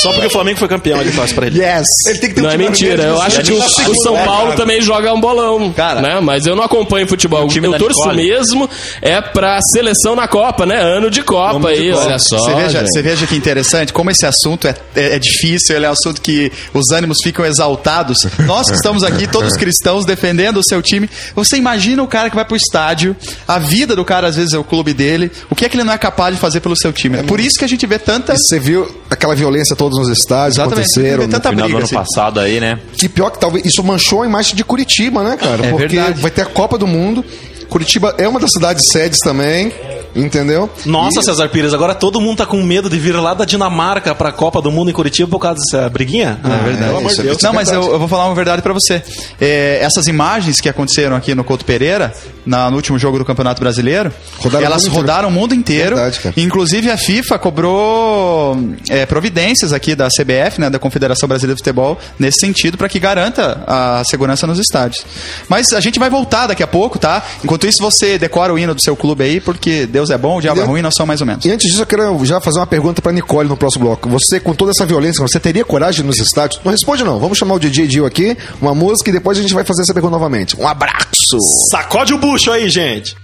Só 0.00 0.12
porque 0.12 0.26
o 0.26 0.30
Flamengo 0.30 0.58
foi 0.58 0.68
campeão, 0.68 1.00
ele 1.00 1.12
torce 1.12 1.34
pra 1.34 1.46
ele. 1.46 1.60
Yes. 1.60 1.86
Ele 2.06 2.18
tem 2.18 2.28
que 2.30 2.34
ter 2.36 2.40
Não 2.42 2.48
um 2.48 2.52
é 2.52 2.56
time 2.56 2.68
mentira, 2.68 3.02
eu 3.02 3.12
mesmo, 3.12 3.22
acho 3.22 3.42
que 3.42 3.52
o, 3.52 3.58
o 3.90 4.02
São 4.02 4.14
né, 4.14 4.24
Paulo 4.24 4.44
cara? 4.46 4.56
também 4.56 4.80
joga 4.80 5.12
um 5.12 5.20
bolão. 5.20 5.72
Cara. 5.72 6.00
né? 6.00 6.20
Mas 6.20 6.46
eu 6.46 6.56
não 6.56 6.62
acompanho 6.62 7.06
futebol. 7.06 7.46
time 7.48 7.66
Eu 7.66 7.78
torço 7.78 8.00
Nicole. 8.00 8.16
mesmo 8.16 8.70
é 9.02 9.20
pra 9.20 9.58
seleção 9.70 10.14
na 10.14 10.26
Copa, 10.28 10.64
né? 10.66 10.80
Ano 10.80 11.10
de 11.10 11.22
Copa 11.22 11.68
aí, 11.68 11.92
olha 11.92 12.18
só. 12.18 12.38
Você 12.38 12.54
veja, 12.54 12.80
gente. 12.80 12.88
você 12.92 13.02
veja 13.02 13.26
que 13.26 13.34
interessante 13.36 13.92
como 13.92 14.10
esse 14.10 14.26
assunto 14.26 14.66
é, 14.66 14.74
é, 14.94 15.16
é 15.16 15.18
difícil, 15.18 15.76
ele 15.76 15.86
é 15.86 15.88
um 15.88 15.92
assunto 15.92 16.20
que 16.20 16.50
os 16.72 16.90
ânimos 16.90 17.18
ficam 17.22 17.44
exaltados. 17.44 18.26
Nós 18.40 18.68
que 18.68 18.76
estamos 18.76 19.02
aqui, 19.02 19.26
todos 19.26 19.56
cristãos, 19.56 20.04
defendendo 20.04 20.58
o 20.58 20.64
seu 20.64 20.80
time. 20.82 21.08
Você 21.34 21.56
imagina 21.56 22.02
o 22.02 22.06
cara 22.08 22.30
que 22.30 22.36
vai 22.36 22.44
pro 22.44 22.56
estádio, 22.56 23.16
a 23.46 23.58
vida 23.58 23.94
do 23.94 24.04
cara 24.04 24.28
às 24.28 24.36
vezes 24.36 24.52
é 24.52 24.58
o 24.58 24.64
clube 24.64 24.92
dele, 24.92 25.30
o 25.50 25.54
que 25.54 25.64
é 25.64 25.68
que 25.68 25.76
ele 25.76 25.84
não 25.84 25.92
é 25.92 25.98
capaz 25.98 26.34
de 26.34 26.40
fazer 26.40 26.60
pelo 26.60 26.76
seu 26.76 26.92
time. 26.92 27.18
É 27.18 27.22
por 27.22 27.40
isso 27.40 27.58
que 27.58 27.64
a 27.64 27.68
gente 27.68 27.86
vê 27.86 27.98
tanta. 27.98 28.34
E 28.34 28.38
você 28.38 28.58
viu 28.58 28.88
aquela 29.10 29.34
violência 29.34 29.74
todos 29.90 30.08
nos 30.08 30.18
estádios 30.18 30.56
Exatamente, 30.56 30.86
aconteceram. 30.90 31.28
tanta 31.28 31.50
Final 31.50 31.54
do 31.54 31.62
briga 31.64 31.76
ano 31.78 31.84
assim. 31.84 31.94
passado 31.94 32.40
aí, 32.40 32.60
né? 32.60 32.78
Que 32.92 33.08
pior 33.08 33.30
que 33.30 33.38
talvez 33.38 33.64
isso 33.64 33.82
manchou 33.82 34.22
a 34.22 34.26
imagem 34.26 34.54
de 34.54 34.64
Curitiba, 34.64 35.22
né, 35.22 35.36
cara? 35.36 35.66
É 35.66 35.70
Porque 35.70 35.86
verdade. 35.88 36.20
vai 36.20 36.30
ter 36.30 36.42
a 36.42 36.46
Copa 36.46 36.78
do 36.78 36.86
Mundo. 36.86 37.24
Curitiba 37.68 38.14
é 38.18 38.26
uma 38.26 38.40
das 38.40 38.52
cidades 38.52 38.86
sedes 38.86 39.20
também, 39.20 39.72
entendeu? 40.14 40.68
Nossa, 40.86 41.20
E- 41.20 41.24
César 41.24 41.48
Pires, 41.48 41.72
agora 41.74 41.94
todo 41.94 42.20
mundo 42.20 42.38
tá 42.38 42.46
com 42.46 42.62
medo 42.62 42.88
de 42.88 42.98
vir 42.98 43.14
lá 43.16 43.34
da 43.34 43.44
Dinamarca 43.44 44.14
pra 44.14 44.32
Copa 44.32 44.60
do 44.62 44.70
Mundo 44.70 44.90
em 44.90 44.94
Curitiba 44.94 45.28
por 45.28 45.38
causa 45.38 45.58
dessa 45.58 45.88
briguinha? 45.88 46.38
É 46.44 46.64
verdade. 46.64 46.86
Pelo 46.86 46.98
amor 46.98 47.10
de 47.14 47.22
Deus. 47.22 47.42
Não, 47.42 47.52
mas 47.52 47.70
eu, 47.70 47.82
eu 47.92 47.98
vou 47.98 48.08
falar 48.08 48.26
uma 48.26 48.34
verdade 48.34 48.62
pra 48.62 48.72
você. 48.72 49.02
É, 49.40 49.78
essas 49.82 50.06
imagens 50.06 50.60
que 50.60 50.68
aconteceram 50.68 51.16
aqui 51.16 51.34
no 51.34 51.44
Couto 51.44 51.64
Pereira, 51.64 52.12
na- 52.46 52.70
no 52.70 52.76
último 52.76 52.98
jogo 52.98 53.18
do 53.18 53.24
Campeonato 53.24 53.60
Brasileiro, 53.60 54.12
Rodaram 54.38 54.62
o 54.62 54.66
elas 54.66 54.82
mundo 54.82 54.88
inteiro. 54.90 55.00
rodaram 55.06 55.28
o 55.28 55.32
mundo 55.32 55.54
inteiro. 55.54 55.96
Verdade, 55.96 56.20
cara. 56.20 56.34
Inclusive 56.36 56.90
a 56.90 56.96
FIFA 56.96 57.38
cobrou 57.84 58.56
é, 58.88 59.06
providências 59.06 59.72
aqui 59.72 59.94
da 59.94 60.08
CBF, 60.08 60.60
né, 60.60 60.70
da 60.70 60.78
Confederação 60.78 61.28
Brasileira 61.28 61.54
de 61.54 61.60
Futebol, 61.60 61.98
nesse 62.18 62.40
sentido, 62.40 62.76
para 62.76 62.88
que 62.88 62.98
garanta 62.98 63.62
a 63.66 64.02
segurança 64.04 64.46
nos 64.46 64.58
estádios. 64.58 65.04
Mas 65.48 65.72
a 65.72 65.80
gente 65.80 65.98
vai 65.98 66.10
voltar 66.10 66.46
daqui 66.46 66.62
a 66.62 66.66
pouco, 66.66 66.98
tá? 66.98 67.22
Enquanto 67.44 67.66
isso, 67.66 67.78
você 67.82 68.18
decora 68.18 68.52
o 68.52 68.58
hino 68.58 68.74
do 68.74 68.80
seu 68.80 68.96
clube 68.96 69.24
aí, 69.24 69.40
porque 69.40 69.86
Deus 70.00 70.08
é 70.08 70.16
bom, 70.16 70.38
o 70.38 70.40
diabo 70.40 70.60
é 70.62 70.64
ruim, 70.64 70.80
nós 70.80 70.94
somos 70.94 71.08
mais 71.08 71.20
ou 71.20 71.26
menos. 71.26 71.44
E 71.44 71.50
antes 71.50 71.66
disso, 71.66 71.82
eu 71.82 71.86
quero 71.86 72.24
já 72.24 72.40
fazer 72.40 72.58
uma 72.58 72.66
pergunta 72.66 73.02
pra 73.02 73.12
Nicole 73.12 73.46
no 73.46 73.56
próximo 73.56 73.84
bloco. 73.84 74.08
Você, 74.08 74.40
com 74.40 74.54
toda 74.54 74.70
essa 74.70 74.86
violência, 74.86 75.20
você 75.20 75.38
teria 75.38 75.62
coragem 75.62 76.04
nos 76.04 76.18
estádios? 76.18 76.58
Não 76.64 76.72
responde, 76.72 77.04
não. 77.04 77.18
Vamos 77.18 77.36
chamar 77.36 77.54
o 77.54 77.58
DJ 77.60 77.86
Dio 77.86 78.06
aqui, 78.06 78.34
uma 78.62 78.74
música, 78.74 79.10
e 79.10 79.12
depois 79.12 79.36
a 79.36 79.42
gente 79.42 79.52
vai 79.52 79.62
fazer 79.62 79.82
essa 79.82 79.92
pergunta 79.92 80.12
novamente. 80.12 80.58
Um 80.58 80.66
abraço! 80.66 81.38
Sacode 81.68 82.14
o 82.14 82.18
bucho 82.18 82.50
aí, 82.50 82.70
gente. 82.70 83.14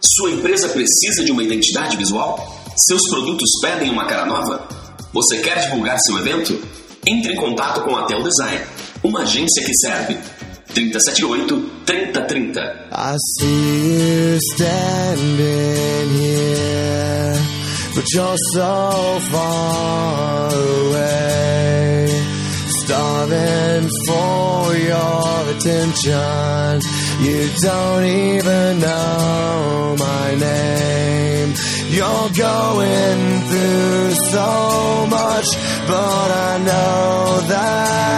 Sua 0.00 0.30
empresa 0.32 0.68
precisa 0.68 1.24
de 1.24 1.30
uma 1.30 1.44
identidade 1.44 1.96
visual? 1.96 2.60
Seus 2.76 3.08
produtos 3.08 3.48
pedem 3.62 3.90
uma 3.90 4.06
cara 4.06 4.26
nova? 4.26 4.66
Você 5.12 5.38
quer 5.38 5.60
divulgar 5.60 5.96
seu 6.00 6.18
evento? 6.18 6.60
Entre 7.06 7.32
em 7.32 7.36
contato 7.36 7.82
com 7.82 7.94
a 7.94 8.02
Tel 8.06 8.22
Design, 8.24 8.64
uma 9.04 9.22
agência 9.22 9.64
que 9.64 9.74
serve. 9.76 10.18
378-3030. 10.74 12.88
I 12.92 13.16
see 13.36 13.98
you 13.98 14.38
standing 14.54 16.08
here, 16.10 17.36
but 17.94 18.04
you're 18.14 18.36
so 18.52 18.72
far 19.30 20.54
away. 20.54 22.06
Starving 22.80 23.88
for 24.06 24.76
your 24.76 25.50
attention. 25.54 26.80
You 27.20 27.48
don't 27.60 28.04
even 28.04 28.78
know 28.80 29.96
my 29.98 30.34
name. 30.34 31.54
You're 31.90 32.30
going 32.30 33.40
through 33.48 34.10
so 34.30 35.06
much, 35.10 35.46
but 35.88 36.30
I 36.30 36.58
know 36.58 37.40
that 37.48 38.17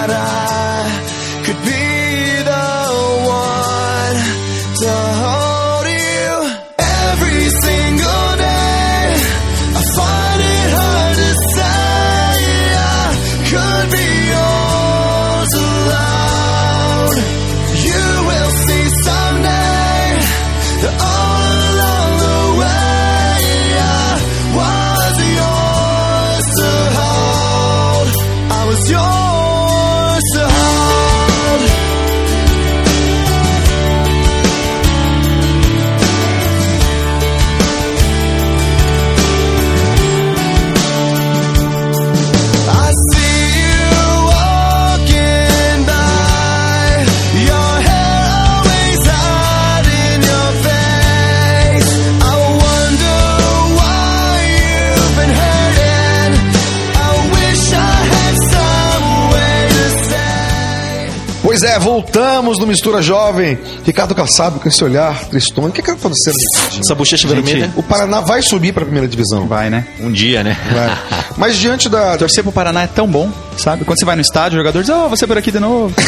Pois 61.61 61.73
é, 61.75 61.79
voltamos 61.79 62.59
no 62.59 62.67
Mistura 62.67 63.03
Jovem. 63.03 63.59
Ricardo 63.85 64.15
Kassab 64.15 64.61
com 64.61 64.67
esse 64.67 64.83
olhar 64.83 65.27
tristão. 65.27 65.67
O 65.67 65.71
que 65.71 65.81
está 65.81 65.93
acontecendo? 65.93 66.35
Essa 66.81 66.95
bochecha 66.95 67.29
vermelha. 67.29 67.71
O 67.77 67.83
Paraná 67.83 68.23
vai 68.23 68.41
subir 68.41 68.73
para 68.73 68.83
a 68.83 68.87
primeira 68.87 69.07
divisão. 69.07 69.47
Vai, 69.47 69.69
né? 69.69 69.87
Um 70.01 70.11
dia, 70.11 70.43
né? 70.43 70.57
Vai. 70.73 70.99
Mas 71.37 71.59
diante 71.59 71.87
da. 71.91 72.17
Torcer 72.17 72.43
pro 72.43 72.51
Paraná 72.51 72.85
é 72.85 72.87
tão 72.87 73.07
bom, 73.07 73.31
sabe? 73.61 73.85
Quando 73.85 73.99
você 73.99 74.05
vai 74.05 74.17
no 74.17 74.23
estádio, 74.23 74.57
o 74.57 74.61
jogador 74.61 74.81
diz, 74.81 74.91
ó, 74.91 75.09
você 75.09 75.27
por 75.27 75.37
aqui 75.39 75.51
de 75.51 75.61
novo. 75.61 75.95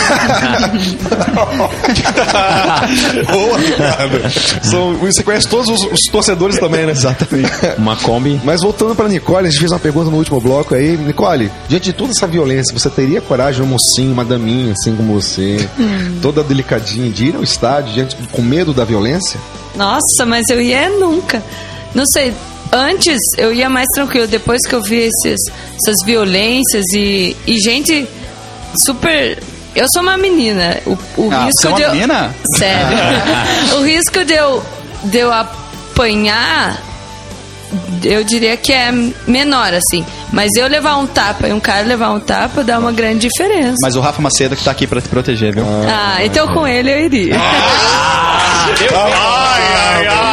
Boa, 3.30 3.59
Ricardo. 3.59 4.21
São, 4.62 4.94
você 4.97 5.23
conhece 5.23 5.49
todos 5.49 5.68
os, 5.68 5.82
os 5.92 6.00
torcedores 6.11 6.59
também, 6.59 6.87
né? 6.87 6.92
Exatamente. 6.92 7.50
Uma 7.78 7.97
Kombi. 7.97 8.40
Mas 8.44 8.62
voltando 8.62 8.94
para 8.94 9.09
Nicole, 9.09 9.47
a 9.49 9.50
gente 9.50 9.61
fez 9.61 9.73
uma 9.73 9.78
pergunta 9.78 10.11
no 10.11 10.16
último 10.16 10.40
bloco 10.40 10.75
aí. 10.75 10.97
Nicole, 10.97 11.50
diante 11.68 11.85
de 11.85 11.92
toda 11.92 12.11
essa 12.11 12.26
violência, 12.26 12.76
você 12.76 12.90
teria 12.90 13.21
coragem, 13.21 13.62
um 13.62 13.66
mocinho, 13.66 14.12
uma 14.12 14.25
daminha, 14.25 14.73
assim 14.73 14.94
como 14.97 15.14
você, 15.14 15.68
toda 16.21 16.42
delicadinha, 16.42 17.11
de 17.11 17.26
ir 17.26 17.37
ao 17.37 17.42
estádio 17.42 17.94
diante, 17.94 18.16
com 18.30 18.42
medo 18.42 18.73
da 18.73 18.85
violência? 18.85 19.38
Nossa, 19.76 20.26
mas 20.26 20.44
eu 20.50 20.61
ia 20.61 20.88
nunca. 20.90 21.42
Não 21.94 22.04
sei, 22.06 22.32
antes 22.73 23.19
eu 23.38 23.52
ia 23.52 23.69
mais 23.69 23.87
tranquilo, 23.95 24.26
depois 24.26 24.67
que 24.67 24.75
eu 24.75 24.83
vi 24.83 24.97
esses, 25.11 25.38
essas 25.76 25.97
violências 26.05 26.85
e, 26.95 27.37
e 27.47 27.59
gente 27.61 28.09
super. 28.85 29.38
Eu 29.75 29.87
sou 29.93 30.02
uma 30.02 30.17
menina. 30.17 30.79
O, 30.87 30.91
o 31.17 31.31
Ah, 31.33 31.45
risco 31.47 31.61
você 31.62 31.67
é 31.67 31.71
uma 31.71 31.76
de 31.76 31.83
eu. 31.83 31.91
menina? 31.93 32.35
Sério. 32.59 32.99
o 33.79 33.85
risco 33.85 34.25
de 34.25 34.35
eu, 34.35 34.62
de 35.05 35.19
eu 35.19 35.33
apanhar, 35.33 36.81
eu 38.05 38.25
diria 38.25 38.57
que 38.57 38.73
é 38.73 38.91
menor, 39.26 39.73
assim. 39.75 40.05
Mas 40.33 40.50
eu 40.57 40.67
levar 40.67 40.97
um 40.97 41.07
tapa 41.07 41.49
e 41.49 41.52
um 41.52 41.61
cara 41.61 41.87
levar 41.87 42.11
um 42.11 42.21
tapa 42.21 42.64
dá 42.64 42.79
uma 42.79 42.93
grande 42.93 43.29
diferença. 43.29 43.76
Mas 43.83 43.97
o 43.97 44.00
Rafa 44.00 44.21
Macedo 44.23 44.57
que 44.57 44.64
tá 44.64 44.71
aqui 44.71 44.87
pra 44.87 45.00
te 45.00 45.09
proteger, 45.09 45.55
viu? 45.55 45.64
Ah, 45.64 46.17
ah 46.17 46.25
então 46.25 46.49
com 46.49 46.67
ele 46.67 46.91
eu 46.91 47.00
iria. 47.00 47.37
Ah, 47.38 48.67
eu... 48.81 48.97
ai, 48.97 49.62
ai, 49.76 50.07
ai. 50.07 50.33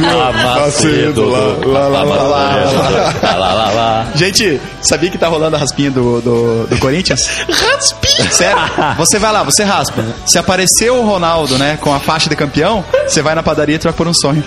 Rafa 0.00 0.42
tá 0.42 0.60
Macedo. 0.60 1.28
Lá, 1.66 1.88
lá, 1.88 2.02
lá, 2.02 2.16
tá 2.16 3.12
tá 3.20 3.36
lá, 3.36 3.54
lá, 3.54 3.70
lá, 3.70 4.06
Gente, 4.14 4.60
sabia 4.80 5.10
que 5.10 5.18
tá 5.18 5.28
rolando 5.28 5.56
a 5.56 5.58
raspinha 5.58 5.90
do, 5.90 6.20
do, 6.20 6.66
do 6.66 6.78
Corinthians? 6.78 7.20
raspinha! 7.48 8.30
Sério? 8.30 8.60
Você 8.96 9.18
vai 9.18 9.32
lá, 9.32 9.42
você 9.42 9.64
raspa. 9.64 10.04
Se 10.26 10.38
apareceu 10.38 10.96
o 10.96 11.06
Ronaldo, 11.06 11.58
né, 11.58 11.78
com 11.80 11.94
a 11.94 12.00
faixa 12.00 12.28
de 12.28 12.36
campeão, 12.36 12.84
você 13.06 13.22
vai 13.22 13.34
na 13.34 13.42
padaria 13.42 13.76
e 13.76 13.78
troca 13.78 13.96
por 13.96 14.06
um 14.06 14.14
sonho. 14.14 14.42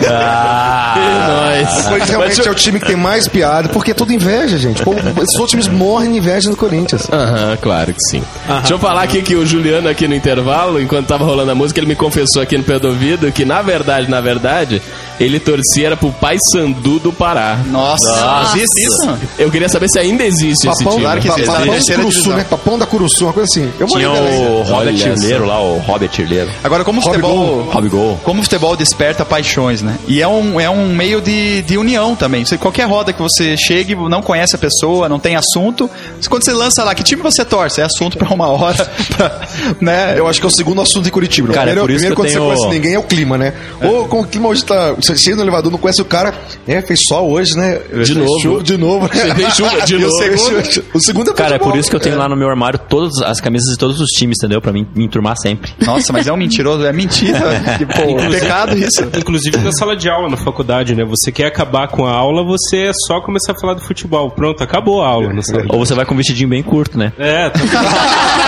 O 0.00 1.88
Corinthians 1.88 2.10
realmente 2.10 2.48
é 2.48 2.50
o 2.50 2.54
time 2.54 2.80
que 2.80 2.86
tem 2.86 2.96
mais 2.96 3.26
piada, 3.28 3.68
porque 3.68 3.90
é 3.90 3.94
tudo 3.94 4.12
inveja, 4.12 4.56
gente. 4.58 4.82
Pô, 4.82 4.92
esses 5.22 5.34
outros 5.34 5.50
times 5.50 5.68
morrem 5.68 6.12
de 6.12 6.18
inveja 6.18 6.50
do 6.50 6.56
Corinthians. 6.56 7.08
Aham, 7.10 7.56
claro 7.60 7.92
que 7.92 8.00
sim. 8.10 8.22
Deixa 8.46 8.74
eu 8.74 8.78
falar 8.78 9.02
aqui 9.02 9.22
que 9.22 9.34
o 9.34 9.44
Juliano 9.46 9.88
aqui 9.88 10.06
no 10.06 10.14
intervalo, 10.14 10.80
enquanto 10.80 11.06
tava 11.06 11.24
rolando 11.24 11.50
a 11.50 11.54
música, 11.54 11.80
ele 11.80 11.86
me 11.86 11.96
confessou 11.96 12.42
aqui 12.42 12.56
no 12.56 12.64
pé 12.64 12.78
do 12.78 12.88
ouvido 12.88 13.30
que 13.32 13.44
na 13.44 13.62
verdade, 13.62 14.10
na 14.10 14.20
verdade, 14.20 14.82
ele 15.20 15.38
torcia 15.40 15.86
era 15.88 15.96
pro 15.96 16.10
Pai 16.12 16.36
Sandu 16.52 16.98
do 16.98 17.12
Pará. 17.12 17.58
Nossa, 17.66 18.52
existe 18.54 18.86
isso? 18.86 19.18
Eu 19.38 19.50
queria 19.50 19.68
saber 19.68 19.88
se 19.88 19.98
ainda 19.98 20.24
existe 20.24 20.68
esse 20.68 20.78
Papão, 20.84 20.92
time. 20.92 21.02
Claro 21.04 21.20
que 21.20 21.28
existe. 21.28 21.46
papão 21.46 21.66
da 21.66 21.94
Curuçu, 21.96 22.30
né? 22.30 22.46
Papão 22.48 22.78
da 22.78 22.86
Curuçu, 22.86 23.24
uma 23.24 23.32
coisa 23.32 23.48
assim. 23.50 23.70
Eu 23.78 23.86
Tinha 23.86 24.10
o 24.10 24.62
Robert 24.62 24.94
Tirleiro 24.94 25.46
lá, 25.46 25.60
o 25.60 25.78
Robert 25.78 26.08
Tirleiro. 26.08 26.50
Agora, 26.62 26.84
como 26.84 27.00
o 27.00 27.02
futebol... 27.02 27.68
Gol. 27.88 28.20
Como 28.22 28.40
o 28.40 28.42
futebol 28.42 28.76
desperta 28.76 29.24
paixões, 29.24 29.80
né? 29.82 29.96
E 30.06 30.20
é 30.20 30.28
um, 30.28 30.60
é 30.60 30.68
um 30.68 30.88
meio 30.94 31.20
de, 31.20 31.62
de 31.62 31.78
união 31.78 32.14
também. 32.14 32.44
Você, 32.44 32.58
qualquer 32.58 32.86
roda 32.86 33.12
que 33.12 33.22
você 33.22 33.56
chegue, 33.56 33.94
não 33.94 34.20
conhece 34.20 34.56
a 34.56 34.58
pessoa, 34.58 35.08
não 35.08 35.18
tem 35.18 35.36
assunto. 35.36 35.88
Quando 36.28 36.42
você 36.44 36.52
lança 36.52 36.84
lá, 36.84 36.94
que 36.94 37.02
time 37.02 37.22
você 37.22 37.44
torce? 37.44 37.80
É 37.80 37.84
assunto 37.84 38.18
pra 38.18 38.28
uma 38.34 38.48
hora. 38.48 38.84
pra- 39.16 39.40
né? 39.80 40.14
Eu 40.16 40.26
acho 40.26 40.40
que 40.40 40.46
é 40.46 40.48
o 40.48 40.50
segundo 40.50 40.80
assunto 40.80 41.08
em 41.08 41.10
Curitiba. 41.12 41.52
Cara, 41.52 41.70
é 41.70 41.74
primeiro, 41.74 41.86
por 41.86 41.90
isso 41.90 41.98
primeiro 42.00 42.14
que 42.16 42.20
eu 42.20 42.24
quando 42.24 42.32
tenho- 42.32 42.56
você 42.56 42.62
conhece 42.62 42.74
ninguém 42.76 42.94
é 42.94 42.98
o 42.98 43.02
clima, 43.02 43.38
né? 43.38 43.54
Ou 43.82 44.06
com 44.08 44.20
o 44.20 44.26
clima 44.26 44.48
hoje 44.48 44.64
tá. 44.64 44.94
Você 45.16 45.22
chega 45.24 45.36
no 45.36 45.42
elevador, 45.42 45.70
não 45.72 45.78
conhece 45.78 46.00
o 46.00 46.04
cara. 46.04 46.34
É, 46.66 46.80
fez 46.82 47.00
sol 47.08 47.30
hoje, 47.30 47.56
né? 47.56 47.78
De 47.78 48.04
Fez 48.06 48.10
novo. 48.16 48.40
Chuva, 48.40 48.62
de 48.62 48.76
novo. 48.76 49.08
né? 49.08 49.34
Fez 49.34 49.54
chuva 49.54 49.80
de 49.82 49.94
E 49.94 49.96
o 49.96 50.00
novo. 50.00 50.12
segundo- 50.18 50.84
O 50.94 51.00
segundo 51.00 51.30
é 51.30 51.34
Cara, 51.34 51.56
é 51.56 51.58
por 51.58 51.76
isso 51.76 51.88
que 51.90 51.96
eu 51.96 52.00
tenho 52.00 52.16
lá 52.18 52.28
no 52.28 52.36
meu 52.36 52.48
armário 52.48 52.78
todas 52.88 53.20
as 53.22 53.40
camisas 53.40 53.68
de 53.72 53.78
todos 53.78 54.00
os 54.00 54.08
times, 54.10 54.36
entendeu? 54.38 54.60
Pra 54.60 54.72
mim 54.72 54.86
me 54.94 55.04
enturmar 55.04 55.36
sempre. 55.38 55.72
Nossa, 55.84 56.12
mas 56.12 56.26
é 56.26 56.32
um 56.32 56.36
mentiroso, 56.36 56.84
é 56.84 56.92
mentira. 56.92 57.38
Tipo, 57.78 58.30
pecado 58.30 58.76
isso. 58.76 59.02
Inclusive 59.16 59.56
na 59.58 59.72
sala 59.72 59.96
de 59.96 60.08
aula 60.08 60.28
na 60.28 60.36
faculdade, 60.36 60.94
né? 60.94 61.04
Você 61.04 61.30
quer 61.32 61.46
acabar 61.46 61.88
com 61.88 62.06
a 62.06 62.12
aula, 62.12 62.42
você 62.44 62.88
é 62.88 62.92
só 63.06 63.20
começar 63.20 63.52
a 63.52 63.54
falar 63.60 63.74
do 63.74 63.80
futebol. 63.80 64.30
Pronto, 64.30 64.62
acabou 64.62 65.02
a 65.02 65.08
aula 65.08 65.32
na 65.32 65.42
sala 65.42 65.62
de 65.62 65.68
Ou 65.72 65.84
você 65.84 65.94
vai 65.94 66.04
com 66.04 66.14
um 66.14 66.16
vestidinho 66.16 66.48
bem 66.48 66.62
curto, 66.62 66.98
né? 66.98 67.12
É, 67.18 67.50
tá 67.50 67.58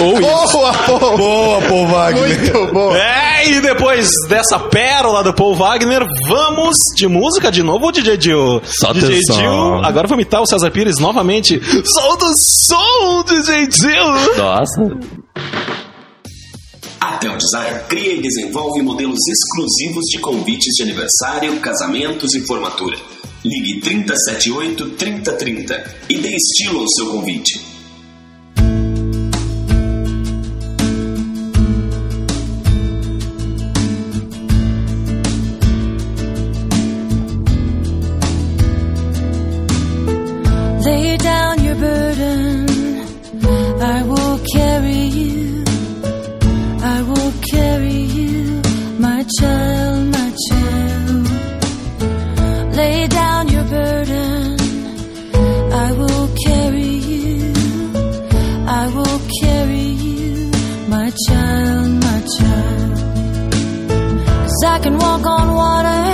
Ou 0.00 0.12
isso. 0.20 0.52
Boa, 0.52 0.72
boa, 0.72 1.16
boa, 1.16 1.62
Paul 1.62 1.86
Wagner. 1.86 2.28
Muito 2.28 2.72
bom. 2.72 2.94
É, 2.94 3.48
e 3.48 3.60
depois 3.60 4.10
dessa 4.28 4.58
pérola 4.58 5.22
do 5.22 5.32
Paul 5.32 5.54
Wagner, 5.54 6.06
vamos 6.28 6.76
de 6.94 7.06
música 7.06 7.50
de 7.50 7.62
novo, 7.62 7.90
DJ 7.92 8.16
Dil? 8.16 8.62
Só 8.64 8.92
DJ 8.92 9.08
atenção. 9.08 9.36
Dil, 9.36 9.84
agora 9.84 10.06
vou 10.06 10.16
imitar 10.16 10.42
o 10.42 10.46
César 10.46 10.70
Pires 10.70 10.98
novamente. 10.98 11.60
Solta 11.84 12.24
o 12.24 12.34
som, 12.36 13.24
DJ 13.24 13.66
Dil! 13.66 14.36
Nossa. 14.36 14.82
A 17.00 17.16
Tel 17.18 17.36
Design 17.36 17.80
cria 17.88 18.14
e 18.14 18.22
desenvolve 18.22 18.80
modelos 18.80 19.18
exclusivos 19.28 20.04
de 20.06 20.18
convites 20.20 20.74
de 20.76 20.82
aniversário, 20.84 21.58
casamentos 21.60 22.32
e 22.34 22.46
formatura. 22.46 22.96
Ligue 23.44 23.80
3078 23.80 24.90
3030 24.90 25.84
e 26.08 26.18
dê 26.18 26.36
estilo 26.36 26.80
ao 26.80 26.88
seu 26.88 27.06
convite. 27.06 27.71
Walk 65.02 65.26
on 65.26 65.54
water, 65.54 66.11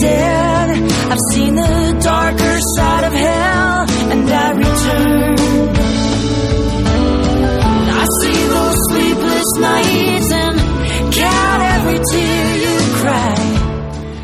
dead. 0.00 0.70
I've 1.10 1.18
seen 1.32 1.54
the 1.54 2.00
darker 2.02 2.58
side 2.76 3.04
of 3.04 3.12
hell, 3.12 3.59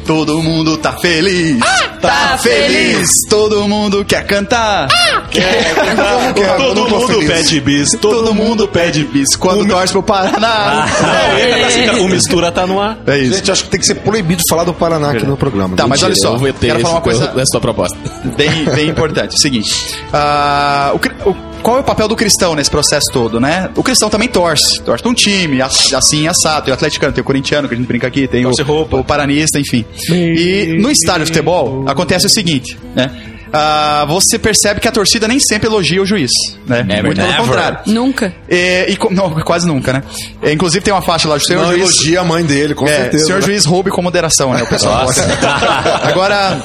Todo 0.06 0.40
mundo 0.42 0.76
tá 0.78 0.92
feliz. 0.92 1.58
Tá 1.58 1.98
tá 2.00 2.38
feliz. 2.38 3.08
Todo 3.28 3.66
mundo 3.68 4.04
quer 4.04 4.24
cantar. 4.26 4.88
Todo 6.56 6.88
mundo 6.88 7.18
pede 7.26 7.60
bis, 7.60 7.90
todo 8.00 8.34
mundo 8.34 8.68
pede 8.68 9.04
bis. 9.04 9.34
Quando 9.36 9.66
torce 9.66 9.92
pro 9.92 10.02
Paraná. 10.02 10.86
Ele 11.38 11.60
tá 11.60 11.66
assim, 11.66 12.00
o 12.00 12.08
mistura 12.08 12.52
tá 12.52 12.66
no 12.66 12.80
ar. 12.80 12.98
É 13.06 13.18
isso. 13.18 13.34
Gente, 13.36 13.50
acho 13.50 13.64
que 13.64 13.70
tem 13.70 13.80
que 13.80 13.86
ser 13.86 13.96
proibido 13.96 14.42
falar 14.48 14.64
do 14.64 14.74
Paraná 14.74 15.10
aqui 15.10 15.26
no 15.26 15.36
programa. 15.36 15.76
Tá, 15.76 15.86
mas 15.86 16.02
olha 16.02 16.14
só. 16.16 16.38
Quero 16.38 16.80
falar 16.80 16.94
uma 16.94 17.00
coisa 17.00 17.26
da 17.28 17.44
sua 17.46 17.60
proposta. 17.60 17.96
bem, 18.36 18.64
bem 18.64 18.88
importante. 18.88 19.38
Seguinte. 19.40 19.94
ah, 20.12 20.90
o 20.94 20.98
cri- 20.98 21.14
o- 21.24 21.34
qual 21.62 21.78
é 21.78 21.80
o 21.80 21.84
papel 21.84 22.06
do 22.08 22.14
cristão 22.16 22.54
nesse 22.54 22.70
processo 22.70 23.06
todo, 23.12 23.40
né? 23.40 23.68
O 23.74 23.82
cristão 23.82 24.08
também 24.08 24.28
torce. 24.28 24.80
Torce 24.82 25.02
pra 25.02 25.10
um 25.10 25.14
time, 25.14 25.60
as- 25.60 25.92
assim, 25.92 26.28
assado. 26.28 26.64
Tem 26.66 26.72
o 26.72 26.74
atleticano, 26.74 27.12
tem 27.12 27.22
o 27.22 27.24
corintiano, 27.24 27.68
que 27.68 27.74
a 27.74 27.76
gente 27.76 27.86
brinca 27.86 28.06
aqui, 28.06 28.26
tem 28.28 28.46
o, 28.46 28.52
roupa. 28.64 28.96
o 28.96 29.04
paranista, 29.04 29.58
enfim. 29.58 29.84
E 30.10 30.76
no 30.80 30.90
estádio 30.90 31.22
de 31.24 31.32
futebol, 31.32 31.84
acontece 31.88 32.26
o 32.26 32.30
seguinte, 32.30 32.78
né? 32.94 33.10
Ah, 33.52 34.04
você 34.08 34.38
percebe 34.38 34.80
que 34.80 34.88
a 34.88 34.92
torcida 34.92 35.26
nem 35.28 35.38
sempre 35.40 35.68
elogia 35.68 36.02
o 36.02 36.04
juiz, 36.06 36.30
né? 36.66 36.82
Muito 37.02 37.20
pelo 37.20 37.34
contrário. 37.36 37.78
Nunca. 37.86 38.34
É, 38.48 38.90
e 38.90 38.96
co- 38.96 39.08
não, 39.10 39.30
quase 39.40 39.66
nunca, 39.66 39.92
né? 39.92 40.02
É, 40.42 40.52
inclusive 40.52 40.84
tem 40.84 40.92
uma 40.92 41.00
faixa 41.00 41.28
lá 41.28 41.36
do 41.36 41.44
senhor 41.44 41.62
Não 41.62 41.68
juiz. 41.72 41.82
elogia 41.82 42.20
a 42.20 42.24
mãe 42.24 42.44
dele, 42.44 42.74
com 42.74 42.84
É, 42.86 42.96
certeza. 42.96 43.24
senhor 43.26 43.40
né? 43.40 43.46
juiz 43.46 43.64
roube 43.64 43.90
com 43.90 44.02
moderação, 44.02 44.52
né? 44.52 44.62
O 44.62 44.66
pessoal 44.66 45.06
gosta. 45.06 45.22
Agora, 46.02 46.60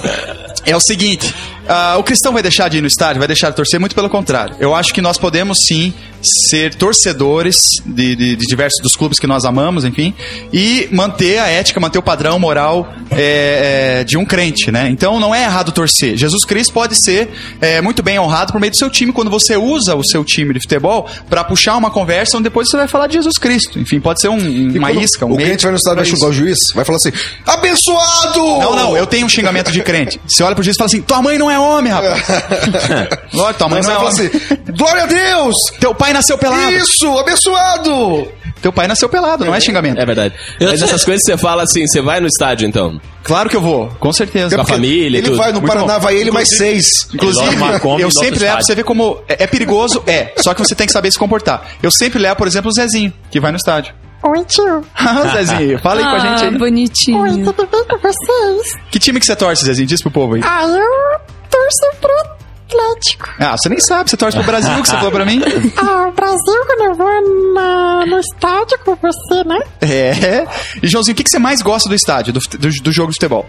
é 0.65 0.75
o 0.75 0.79
seguinte: 0.81 1.33
ah, 1.73 1.95
o 1.97 2.03
cristão 2.03 2.33
vai 2.33 2.41
deixar 2.41 2.67
de 2.67 2.79
ir 2.79 2.81
no 2.81 2.87
estádio, 2.87 3.19
vai 3.19 3.27
deixar 3.27 3.49
de 3.49 3.55
torcer, 3.55 3.79
muito 3.79 3.95
pelo 3.95 4.09
contrário. 4.09 4.57
Eu 4.59 4.75
acho 4.75 4.93
que 4.93 5.01
nós 5.01 5.17
podemos 5.17 5.59
sim 5.65 5.93
ser 6.23 6.75
torcedores 6.75 7.57
de, 7.85 8.15
de- 8.15 8.35
de 8.35 8.45
diversos 8.45 8.81
dos 8.81 8.95
clubes 8.95 9.19
que 9.19 9.27
nós 9.27 9.45
amamos, 9.45 9.83
enfim, 9.85 10.13
e 10.53 10.87
manter 10.91 11.39
a 11.39 11.47
ética, 11.47 11.79
manter 11.79 11.97
o 11.99 12.01
padrão 12.03 12.37
moral 12.39 12.93
é, 13.09 13.99
é, 13.99 14.03
de 14.03 14.17
um 14.17 14.25
crente, 14.25 14.71
né? 14.71 14.87
Então 14.89 15.19
não 15.19 15.33
é 15.33 15.43
errado 15.43 15.71
torcer. 15.71 16.15
Jesus 16.17 16.45
Cristo 16.45 16.73
pode 16.73 16.95
ser 16.95 17.29
é, 17.59 17.81
muito 17.81 18.01
bem 18.03 18.19
honrado 18.19 18.51
por 18.51 18.59
meio 18.61 18.71
do 18.71 18.77
seu 18.77 18.89
time 18.89 19.11
quando 19.11 19.29
você 19.31 19.55
usa 19.57 19.95
o 19.95 20.03
seu 20.03 20.23
time 20.23 20.53
de 20.53 20.59
futebol 20.61 21.07
para 21.29 21.43
puxar 21.43 21.75
uma 21.77 21.89
conversa 21.91 22.37
onde 22.37 22.43
depois 22.45 22.69
você 22.69 22.77
vai 22.77 22.87
falar 22.87 23.07
de 23.07 23.13
Jesus 23.15 23.37
Cristo. 23.37 23.79
Enfim, 23.79 23.99
pode 23.99 24.21
ser 24.21 24.29
um, 24.29 24.37
uma 24.77 24.91
isca, 24.91 25.25
um 25.25 25.33
O 25.33 25.37
cliente 25.37 25.63
vai 25.63 25.71
no 25.73 25.79
vai 25.95 26.03
isso. 26.03 26.15
xingar 26.15 26.27
o 26.29 26.33
juiz, 26.33 26.57
vai 26.75 26.85
falar 26.85 26.97
assim: 26.97 27.11
abençoado! 27.45 28.39
Não, 28.59 28.75
não, 28.75 28.97
eu 28.97 29.05
tenho 29.07 29.25
um 29.25 29.29
xingamento 29.29 29.71
de 29.71 29.81
crente. 29.81 30.19
Você 30.27 30.43
olha 30.43 30.55
pro 30.55 30.63
juiz 30.63 30.75
e 30.75 30.77
fala 30.77 30.87
assim: 30.87 31.01
tua 31.01 31.21
mãe 31.21 31.37
não 31.37 31.49
é 31.49 31.59
homem, 31.59 31.91
rapaz. 31.91 32.21
Lógico, 33.33 33.57
tua 33.59 33.69
mãe 33.69 33.79
Mas 33.79 33.87
não 33.87 33.93
é 33.93 33.97
homem. 33.97 34.09
assim: 34.09 34.29
glória 34.77 35.03
a 35.03 35.05
Deus! 35.05 35.55
Teu 35.79 35.93
pai 35.95 36.10
nasceu 36.13 36.37
pelado. 36.37 36.71
Isso, 36.73 37.07
abençoado! 37.17 38.27
Teu 38.61 38.71
pai 38.71 38.87
nasceu 38.87 39.09
pelado, 39.09 39.43
não 39.43 39.55
é 39.55 39.59
xingamento. 39.59 39.99
É 39.99 40.05
verdade. 40.05 40.35
Mas 40.59 40.83
essas 40.83 41.03
coisas 41.03 41.23
você 41.25 41.35
fala 41.35 41.63
assim, 41.63 41.85
você 41.87 41.99
vai 41.99 42.19
no 42.19 42.27
estádio 42.27 42.67
então? 42.67 43.01
Claro 43.23 43.49
que 43.49 43.55
eu 43.55 43.61
vou, 43.61 43.87
com 43.99 44.13
certeza. 44.13 44.55
Com 44.55 44.61
a 44.61 44.65
família 44.65 45.17
Ele 45.17 45.23
tudo. 45.23 45.37
vai 45.37 45.47
no 45.51 45.59
Muito 45.59 45.67
Paraná, 45.73 45.95
bom. 45.95 45.99
vai 46.01 46.15
ele 46.15 46.29
mais 46.29 46.49
seis. 46.49 47.07
Inclusive, 47.11 47.55
eu 47.99 48.11
sempre 48.11 48.39
levo, 48.39 48.45
estádio. 48.45 48.65
você 48.67 48.75
vê 48.75 48.83
como 48.83 49.19
é, 49.27 49.43
é 49.43 49.47
perigoso, 49.47 50.03
é. 50.05 50.33
Só 50.37 50.53
que 50.53 50.59
você 50.59 50.75
tem 50.75 50.85
que 50.85 50.93
saber 50.93 51.09
se 51.11 51.17
comportar. 51.17 51.71
Eu 51.81 51.89
sempre 51.89 52.19
levo, 52.19 52.35
por 52.35 52.45
exemplo, 52.45 52.69
o 52.69 52.73
Zezinho, 52.73 53.11
que 53.31 53.39
vai 53.39 53.49
no 53.51 53.57
estádio. 53.57 53.95
Oi, 54.23 54.45
tio. 54.45 54.85
Ah, 54.95 55.27
Zezinho, 55.33 55.79
fala 55.79 56.01
aí 56.01 56.03
com 56.05 56.15
a 56.15 56.19
gente 56.19 56.43
Ah, 56.45 56.49
aí. 56.49 56.57
bonitinho. 56.59 57.19
Oi, 57.19 57.29
tudo 57.43 57.65
bem 57.67 57.83
com 57.85 57.97
vocês? 57.97 58.77
Que 58.91 58.99
time 58.99 59.19
que 59.19 59.25
você 59.25 59.35
torce, 59.35 59.65
Zezinho? 59.65 59.87
Diz 59.87 60.03
pro 60.03 60.11
povo 60.11 60.35
aí. 60.35 60.41
Ah, 60.43 60.61
eu 60.65 61.19
torço 61.49 61.97
pro 61.99 62.11
Atlético. 62.71 63.29
Ah, 63.39 63.55
você 63.57 63.69
nem 63.69 63.79
sabe, 63.79 64.09
você 64.09 64.17
torce 64.17 64.37
pro 64.37 64.45
Brasil, 64.45 64.81
que 64.81 64.87
você 64.87 64.95
falou 64.95 65.11
pra 65.11 65.25
mim. 65.25 65.41
Ah, 65.77 66.07
o 66.07 66.11
Brasil, 66.11 66.65
quando 66.65 66.81
eu 66.83 66.95
vou 66.95 67.53
na- 67.53 68.05
no 68.05 68.19
estádio 68.19 68.77
com 68.85 68.95
você, 68.95 69.43
né? 69.45 69.59
É. 69.81 70.45
E, 70.81 70.87
Joãozinho, 70.87 71.13
o 71.13 71.17
que 71.17 71.23
que 71.23 71.29
você 71.29 71.39
mais 71.39 71.61
gosta 71.61 71.89
do 71.89 71.95
estádio, 71.95 72.33
do, 72.33 72.39
do, 72.39 72.69
do 72.69 72.91
jogo 72.91 73.09
de 73.11 73.15
futebol? 73.15 73.47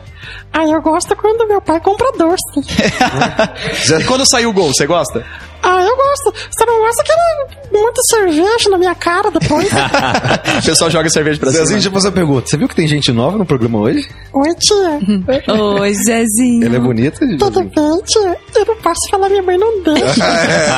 Ah, 0.53 0.65
eu 0.65 0.81
gosto 0.81 1.15
quando 1.17 1.47
meu 1.49 1.61
pai 1.61 1.81
compra 1.81 2.11
doce. 2.17 2.43
E 4.01 4.05
quando 4.05 4.25
sai 4.27 4.47
o 4.47 4.53
gol, 4.53 4.73
você 4.73 4.87
gosta? 4.87 5.25
Ah, 5.63 5.81
eu 5.85 5.97
gosto. 5.97 6.33
Você 6.51 6.65
não 6.67 6.79
gosta 6.81 7.03
que 7.05 7.13
ele 7.13 7.81
muita 7.83 8.03
cerveja 8.11 8.71
na 8.71 8.79
minha 8.79 8.95
cara 8.95 9.31
depois? 9.31 9.69
o 10.59 10.65
pessoal 10.65 10.91
joga 10.91 11.09
cerveja 11.09 11.39
pra 11.39 11.51
Zezinho, 11.51 11.67
cima. 11.67 11.77
deixa 11.77 11.89
eu 11.89 11.93
fazer 11.93 12.09
uma 12.09 12.15
pergunta. 12.15 12.49
Você 12.49 12.57
viu 12.57 12.69
que 12.69 12.75
tem 12.75 12.87
gente 12.89 13.13
nova 13.13 13.39
no 13.39 13.47
programa 13.47 13.79
hoje? 13.81 14.09
Oi, 14.33 14.55
tia. 14.57 15.55
Oi, 15.81 15.95
Zezinho. 15.95 16.67
Ela 16.67 16.77
é 16.77 16.81
bonita? 16.81 17.19
Tudo 17.39 17.61
Zezinho? 17.61 17.71
bem, 17.75 18.03
tia? 18.05 18.37
Eu 18.57 18.67
não 18.67 18.77
posso 18.77 19.01
falar, 19.11 19.29
minha 19.29 19.43
mãe 19.43 19.57
não 19.59 19.83
deixa. 19.83 20.15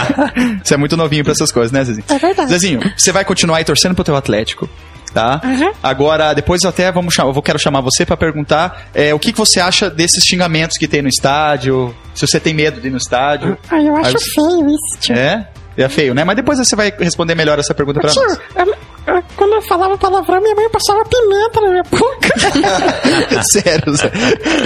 Você 0.62 0.75
é 0.75 0.77
muito 0.77 0.97
novinho 0.97 1.25
pra 1.25 1.33
essas 1.33 1.51
coisas, 1.51 1.73
né, 1.73 1.85
Zezinho? 1.85 2.05
É 2.09 2.18
verdade. 2.18 2.51
Zezinho, 2.51 2.81
você 2.97 3.11
vai 3.12 3.25
continuar 3.25 3.59
aí 3.59 3.64
torcendo 3.64 3.94
pro 3.94 4.05
teu 4.05 4.14
Atlético. 4.16 4.68
Tá? 5.14 5.40
Uhum. 5.44 5.70
Agora, 5.81 6.35
depois 6.35 6.61
até 6.64 6.90
vamos 6.90 7.14
chamar, 7.14 7.29
eu 7.29 7.33
vou 7.33 7.42
quero 7.42 7.57
chamar 7.59 7.81
você 7.81 8.05
pra 8.05 8.16
perguntar 8.16 8.88
é, 8.92 9.14
o 9.14 9.18
que, 9.20 9.31
que 9.33 9.38
você 9.38 9.61
acha 9.61 9.88
desses 9.88 10.24
xingamentos 10.24 10.77
que 10.77 10.88
tem 10.88 11.00
no 11.03 11.09
estádio, 11.09 11.94
se 12.12 12.27
você 12.27 12.40
tem 12.40 12.53
medo 12.53 12.81
de 12.81 12.88
ir 12.88 12.90
no 12.90 12.96
estádio. 12.96 13.57
Ah, 13.70 13.81
eu 13.81 13.94
acho 13.96 14.18
você- 14.18 14.31
feio 14.35 14.66
isso, 14.70 14.98
tio. 15.00 15.14
É? 15.16 15.48
É 15.77 15.88
feio, 15.88 16.14
né? 16.14 16.24
Mas 16.24 16.35
depois 16.37 16.59
você 16.59 16.74
vai 16.77 16.92
responder 16.98 17.35
melhor 17.37 17.59
essa 17.61 17.72
pergunta 17.74 18.00
pra 18.00 18.11
Tio, 18.11 18.22
nós. 18.22 18.38
eu- 18.57 18.74
eu- 19.14 19.22
quando 19.37 19.55
eu 19.55 19.62
falava 19.62 19.96
palavrão, 19.98 20.40
minha 20.40 20.55
mãe 20.55 20.68
passava 20.70 21.05
pimenta 21.05 21.61
na 21.61 21.70
minha 21.70 21.83
boca. 21.85 23.42
Sério, 23.53 23.92
Zé. 23.94 24.11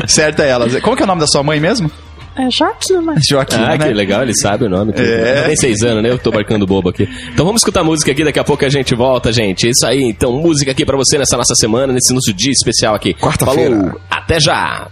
certo 0.06 0.40
é 0.42 0.48
ela. 0.50 0.80
Como 0.80 0.96
que 0.96 1.02
é 1.02 1.04
o 1.04 1.06
nome 1.06 1.20
da 1.20 1.26
sua 1.26 1.42
mãe 1.42 1.60
mesmo? 1.60 1.90
É 2.38 2.48
Joaquina. 2.50 3.14
Joaquim, 3.28 3.56
Ah, 3.56 3.76
né? 3.76 3.78
que 3.78 3.92
legal, 3.92 4.22
ele 4.22 4.32
sabe 4.34 4.64
o 4.64 4.68
nome. 4.68 4.92
É. 4.94 5.42
Tem 5.48 5.56
seis 5.56 5.82
anos, 5.82 6.02
né? 6.02 6.10
Eu 6.10 6.18
tô 6.18 6.30
marcando 6.30 6.64
bobo 6.66 6.88
aqui. 6.88 7.08
Então 7.32 7.44
vamos 7.44 7.60
escutar 7.62 7.82
música 7.82 8.12
aqui, 8.12 8.22
daqui 8.22 8.38
a 8.38 8.44
pouco 8.44 8.64
a 8.64 8.68
gente 8.68 8.94
volta, 8.94 9.32
gente. 9.32 9.66
É 9.66 9.70
Isso 9.70 9.84
aí, 9.84 10.02
então, 10.04 10.32
música 10.32 10.70
aqui 10.70 10.84
pra 10.86 10.96
você 10.96 11.18
nessa 11.18 11.36
nossa 11.36 11.54
semana, 11.56 11.92
nesse 11.92 12.12
nosso 12.14 12.32
dia 12.32 12.52
especial 12.52 12.94
aqui. 12.94 13.12
Quarta-feira. 13.14 13.76
Falou, 13.76 14.00
até 14.08 14.38
já! 14.38 14.86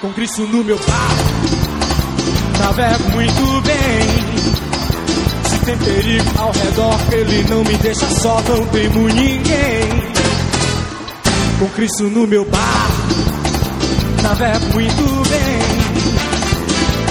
Com 0.00 0.12
Cristo 0.12 0.42
no 0.42 0.62
meu 0.62 0.76
barco, 0.76 1.63
navego 2.58 3.10
muito 3.10 3.60
bem. 3.62 4.44
Se 5.48 5.58
tem 5.64 5.76
perigo 5.78 6.30
ao 6.38 6.52
redor, 6.52 6.98
Ele 7.12 7.44
não 7.48 7.64
me 7.64 7.76
deixa 7.78 8.08
só, 8.20 8.42
não 8.48 8.66
temo 8.66 9.08
ninguém. 9.08 10.14
Com 11.58 11.68
Cristo 11.68 12.04
no 12.04 12.26
meu 12.26 12.44
barco, 12.44 14.22
navego 14.22 14.72
muito 14.72 15.28
bem. 15.30 15.64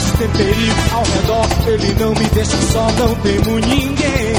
Se 0.01 0.17
tem 0.17 0.29
perigo 0.29 0.81
ao 0.91 1.03
redor, 1.03 1.47
Ele 1.67 1.95
não 1.99 2.09
me 2.13 2.25
deixa 2.29 2.57
só, 2.71 2.91
não 2.97 3.15
temo 3.15 3.59
ninguém. 3.59 4.33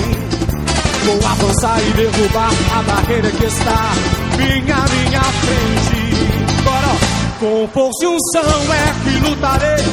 Vou 1.04 1.26
avançar 1.26 1.78
e 1.80 1.92
derrubar 1.92 2.50
a 2.72 2.82
barreira 2.82 3.30
que 3.30 3.44
está 3.44 3.92
minha, 4.38 4.76
minha 4.76 5.22
frente. 5.22 6.62
Bora! 6.64 7.14
Com 7.38 7.68
força 7.68 8.04
e 8.04 8.06
unção 8.06 8.72
é 8.72 8.94
que 9.04 9.28
lutarei. 9.28 9.84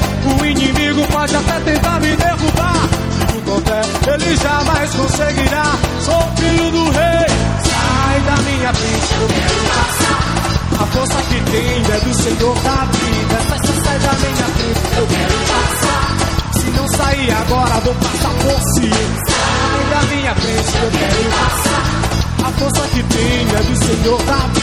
Pode 1.22 1.36
até 1.36 1.60
tentar 1.60 2.00
me 2.00 2.16
derrubar. 2.16 2.90
Se 3.32 3.42
couber, 3.42 3.86
ele 4.12 4.36
jamais 4.38 4.90
conseguirá. 4.90 5.66
Sou 6.04 6.20
filho 6.36 6.72
do 6.72 6.84
rei. 6.90 7.28
Sai 7.64 8.22
da 8.22 8.38
minha 8.42 8.74
frente, 8.74 9.14
eu 9.22 9.28
quero 9.28 9.62
passar. 9.70 10.82
A 10.82 10.86
força 10.88 11.22
que 11.30 11.52
tenho 11.52 11.94
é 11.94 12.00
do 12.00 12.14
Senhor 12.16 12.56
da 12.64 12.86
vida. 12.86 13.38
Sai, 13.50 13.60
sai 13.84 14.00
da 14.00 14.14
minha 14.14 14.48
frente, 14.48 14.98
eu 14.98 15.08
quero 15.08 15.38
passar. 15.52 16.60
Se 16.60 16.66
não 16.72 16.88
sair 16.88 17.32
agora, 17.32 17.80
vou 17.82 17.94
passar 17.94 18.34
por 18.42 18.62
cima. 18.74 18.96
Sai 19.30 19.84
da 19.92 20.16
minha 20.16 20.34
frente, 20.34 20.76
eu 20.82 20.90
quero 20.90 21.30
passar. 21.38 22.48
A 22.48 22.52
força 22.54 22.82
que 22.88 23.04
tenho 23.04 23.58
é 23.58 23.62
do 23.62 23.76
Senhor 23.86 24.24
da 24.24 24.38
vida. 24.38 24.61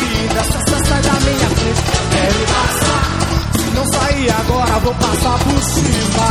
Vou 4.80 4.94
passar 4.94 5.38
por 5.38 5.62
cima. 5.62 6.28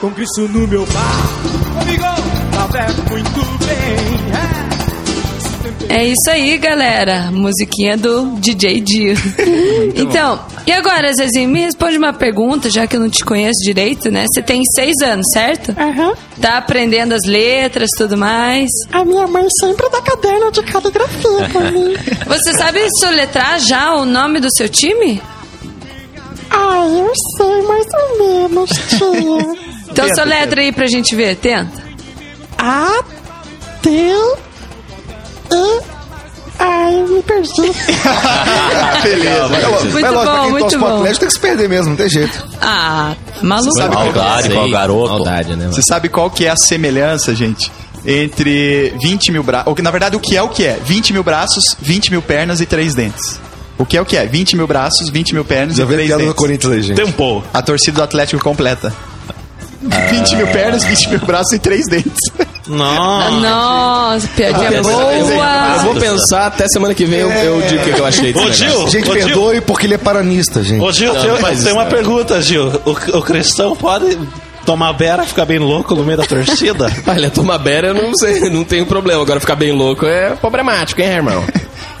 Com 0.00 0.10
Cristo 0.10 0.48
no 0.48 0.66
meu 0.66 0.84
bar, 0.86 1.78
comigo, 1.78 2.04
navego 2.56 3.02
muito 3.10 3.40
bem. 3.64 4.32
É. 4.68 4.72
É 5.88 6.06
isso 6.06 6.30
aí, 6.30 6.56
galera. 6.58 7.30
Musiquinha 7.30 7.96
do 7.98 8.34
DJ 8.38 8.80
Dio. 8.80 9.14
então, 9.94 10.40
e 10.66 10.72
agora, 10.72 11.12
Zezinho, 11.12 11.50
me 11.50 11.60
responde 11.60 11.98
uma 11.98 12.12
pergunta, 12.14 12.70
já 12.70 12.86
que 12.86 12.96
eu 12.96 13.00
não 13.00 13.10
te 13.10 13.22
conheço 13.24 13.62
direito, 13.62 14.10
né? 14.10 14.24
Você 14.32 14.40
tem 14.42 14.62
seis 14.74 14.94
anos, 15.04 15.26
certo? 15.32 15.72
Aham. 15.78 16.14
Tá 16.40 16.56
aprendendo 16.58 17.12
as 17.12 17.20
letras 17.26 17.90
tudo 17.96 18.16
mais. 18.16 18.70
A 18.90 19.04
minha 19.04 19.26
mãe 19.26 19.46
sempre 19.60 19.88
dá 19.90 20.00
caderno 20.00 20.50
de 20.50 20.62
caligrafia 20.62 21.48
pra 21.52 21.60
mim. 21.70 21.94
Você 22.26 22.52
sabe 22.54 22.80
soletrar 22.98 23.60
já 23.60 23.94
o 23.94 24.04
nome 24.06 24.40
do 24.40 24.48
seu 24.56 24.68
time? 24.68 25.20
Ah, 26.52 26.86
eu 26.86 27.12
sei 27.36 27.62
mais 27.62 27.86
ou 27.94 28.18
menos, 28.48 28.70
tia. 28.70 29.72
Então 29.92 30.06
Tenta, 30.06 30.22
soletra 30.22 30.62
aí 30.62 30.72
pra 30.72 30.86
gente 30.86 31.14
ver, 31.14 31.36
tenta. 31.36 31.70
A, 32.56 33.02
T, 33.82 33.90
E. 33.90 35.80
Ai, 36.58 36.94
eu 36.94 37.08
me 37.08 37.22
perdi. 37.22 37.50
Beleza. 39.02 39.48
Mas, 39.50 39.64
Muito 39.82 39.92
mas 39.92 40.02
lógico, 40.02 40.12
pra 40.22 40.32
bom, 40.36 40.42
quem 40.42 40.50
muito 40.50 40.78
bom. 40.78 40.96
Atlético 40.96 41.18
tem 41.20 41.28
que 41.28 41.34
se 41.34 41.40
perder 41.40 41.68
mesmo, 41.68 41.90
não 41.90 41.96
tem 41.96 42.08
jeito. 42.08 42.48
Ah, 42.60 43.14
maluco. 43.42 43.72
Sabe 43.76 43.94
qual- 43.94 44.04
Maldade 44.06 44.52
o 44.54 44.70
garoto. 44.70 45.08
Maldade, 45.10 45.56
né? 45.56 45.66
Você 45.70 45.82
sabe 45.82 46.08
qual 46.08 46.30
que 46.30 46.46
é 46.46 46.50
a 46.50 46.56
semelhança, 46.56 47.34
gente? 47.34 47.70
Entre 48.06 48.94
20 49.02 49.30
mil 49.30 49.42
braços. 49.42 49.74
Na 49.82 49.90
verdade, 49.90 50.16
o 50.16 50.20
que 50.20 50.36
é 50.36 50.42
o 50.42 50.48
que 50.48 50.64
é? 50.64 50.78
20 50.82 51.12
mil 51.12 51.22
braços, 51.22 51.64
20 51.80 52.10
mil 52.10 52.22
pernas 52.22 52.60
e 52.60 52.66
3 52.66 52.94
dentes. 52.94 53.38
O 53.78 53.84
que 53.86 53.96
é 53.96 54.00
o 54.00 54.04
que 54.04 54.16
é? 54.16 54.26
20 54.26 54.56
mil 54.56 54.66
braços, 54.66 55.08
20 55.08 55.34
mil 55.34 55.44
pernas 55.44 55.76
Já 55.76 55.82
e 55.84 55.86
veio 55.86 55.96
3 55.98 56.08
piada 56.08 56.22
no 56.22 56.28
dentes. 56.28 56.40
Corinthians 56.40 56.72
aí, 56.72 56.82
gente. 56.82 56.96
Tempo. 56.96 57.42
A 57.52 57.62
torcida 57.62 57.96
do 57.96 58.02
Atlético 58.02 58.42
completa. 58.42 58.92
20 59.82 60.36
mil 60.36 60.46
pernas, 60.48 60.84
20 60.84 61.08
mil 61.10 61.18
braços 61.20 61.52
e 61.52 61.58
3 61.58 61.86
dentes. 61.88 62.20
Não. 62.68 63.40
Nossa, 63.40 64.28
piadinha 64.28 64.70
Eu 64.74 64.82
boa. 64.84 65.78
vou 65.82 65.94
pensar 65.96 66.46
até 66.46 66.68
semana 66.68 66.94
que 66.94 67.04
vem 67.04 67.18
eu, 67.18 67.28
eu 67.30 67.62
digo 67.62 67.80
o 67.80 67.84
que 67.84 67.92
que 67.92 68.00
eu 68.00 68.06
achei 68.06 68.32
desse 68.32 68.46
Ô. 68.46 68.52
Gil. 68.52 68.88
Gente, 68.88 69.10
Ô, 69.10 69.14
Gil. 69.14 69.24
perdoe 69.24 69.60
porque 69.62 69.86
ele 69.86 69.94
é 69.94 69.98
paranista, 69.98 70.62
gente. 70.62 70.80
Ô, 70.80 70.92
Gil, 70.92 71.12
Não, 71.12 71.20
tem, 71.20 71.30
não 71.30 71.36
faz 71.38 71.58
tem 71.58 71.66
isso, 71.66 71.74
uma 71.76 71.82
não. 71.84 71.90
pergunta, 71.90 72.40
Gil. 72.40 72.68
O, 72.84 72.90
o 73.18 73.22
cristão 73.22 73.74
pode 73.74 74.16
tomar 74.64 74.92
beira 74.92 75.24
e 75.24 75.26
ficar 75.26 75.44
bem 75.44 75.58
louco 75.58 75.96
no 75.96 76.04
meio 76.04 76.18
da 76.18 76.24
torcida? 76.24 76.86
Olha, 77.04 77.28
tomar 77.30 77.58
beira 77.58 77.88
eu 77.88 77.94
não 77.94 78.14
sei, 78.14 78.48
não 78.48 78.62
tenho 78.62 78.86
problema. 78.86 79.20
Agora 79.22 79.40
ficar 79.40 79.56
bem 79.56 79.72
louco 79.72 80.06
é 80.06 80.30
problemático, 80.36 81.00
hein, 81.00 81.08
irmão? 81.08 81.44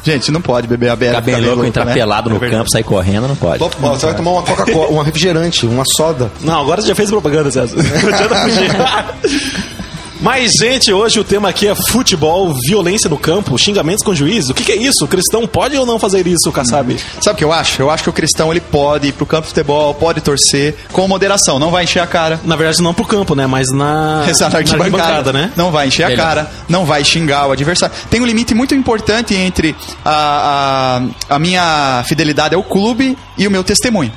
Gente, 0.04 0.32
não 0.32 0.40
pode 0.40 0.66
beber 0.66 0.90
a 0.90 0.96
beira. 0.96 1.14
Ficar 1.14 1.24
bem 1.24 1.36
ficar 1.36 1.46
louco, 1.46 1.64
entrar 1.64 1.84
né? 1.84 1.94
pelado 1.94 2.30
no 2.30 2.40
campo, 2.40 2.70
sair 2.70 2.82
correndo, 2.82 3.28
não 3.28 3.36
pode. 3.36 3.58
Top, 3.58 3.76
Você 3.78 4.06
vai 4.06 4.16
tomar 4.16 4.30
uma 4.32 4.42
Coca-Cola, 4.42 4.88
uma 4.88 5.04
refrigerante, 5.04 5.66
uma 5.66 5.84
soda. 5.96 6.30
Não, 6.40 6.60
agora 6.60 6.82
você 6.82 6.88
já 6.88 6.94
fez 6.94 7.08
propaganda, 7.08 7.50
César. 7.50 7.76
Não 7.76 8.12
adianta 8.12 8.36
fugir. 8.42 9.72
Mas, 10.22 10.52
gente, 10.52 10.92
hoje 10.92 11.18
o 11.18 11.24
tema 11.24 11.48
aqui 11.48 11.66
é 11.66 11.74
futebol, 11.74 12.54
violência 12.54 13.10
no 13.10 13.18
campo, 13.18 13.58
xingamentos 13.58 14.04
com 14.04 14.14
juiz. 14.14 14.48
O 14.48 14.54
que, 14.54 14.62
que 14.62 14.70
é 14.70 14.76
isso? 14.76 15.04
O 15.04 15.08
cristão 15.08 15.48
pode 15.48 15.76
ou 15.76 15.84
não 15.84 15.98
fazer 15.98 16.24
isso, 16.28 16.52
Kassab? 16.52 16.96
Sabe 17.20 17.34
o 17.34 17.38
que 17.38 17.42
eu 17.42 17.52
acho? 17.52 17.82
Eu 17.82 17.90
acho 17.90 18.04
que 18.04 18.08
o 18.08 18.12
cristão 18.12 18.52
ele 18.52 18.60
pode 18.60 19.08
ir 19.08 19.12
pro 19.12 19.26
campo 19.26 19.42
de 19.42 19.48
futebol, 19.48 19.92
pode 19.94 20.20
torcer 20.20 20.76
com 20.92 21.08
moderação, 21.08 21.58
não 21.58 21.72
vai 21.72 21.82
encher 21.82 21.98
a 21.98 22.06
cara. 22.06 22.40
Na 22.44 22.54
verdade, 22.54 22.80
não 22.80 22.94
pro 22.94 23.04
campo, 23.04 23.34
né? 23.34 23.48
Mas 23.48 23.72
na, 23.72 24.24
Essa 24.30 24.48
na 24.48 24.58
arquibancada, 24.58 25.32
né? 25.32 25.50
Não 25.56 25.72
vai 25.72 25.88
encher 25.88 26.04
a 26.04 26.14
cara, 26.14 26.48
não 26.68 26.84
vai 26.84 27.02
xingar 27.02 27.48
o 27.48 27.50
adversário. 27.50 27.92
Tem 28.08 28.20
um 28.20 28.24
limite 28.24 28.54
muito 28.54 28.76
importante 28.76 29.34
entre 29.34 29.74
a, 30.04 31.00
a, 31.28 31.34
a 31.34 31.38
minha 31.40 32.04
fidelidade 32.06 32.54
ao 32.54 32.62
clube 32.62 33.18
e 33.36 33.48
o 33.48 33.50
meu 33.50 33.64
testemunho. 33.64 34.12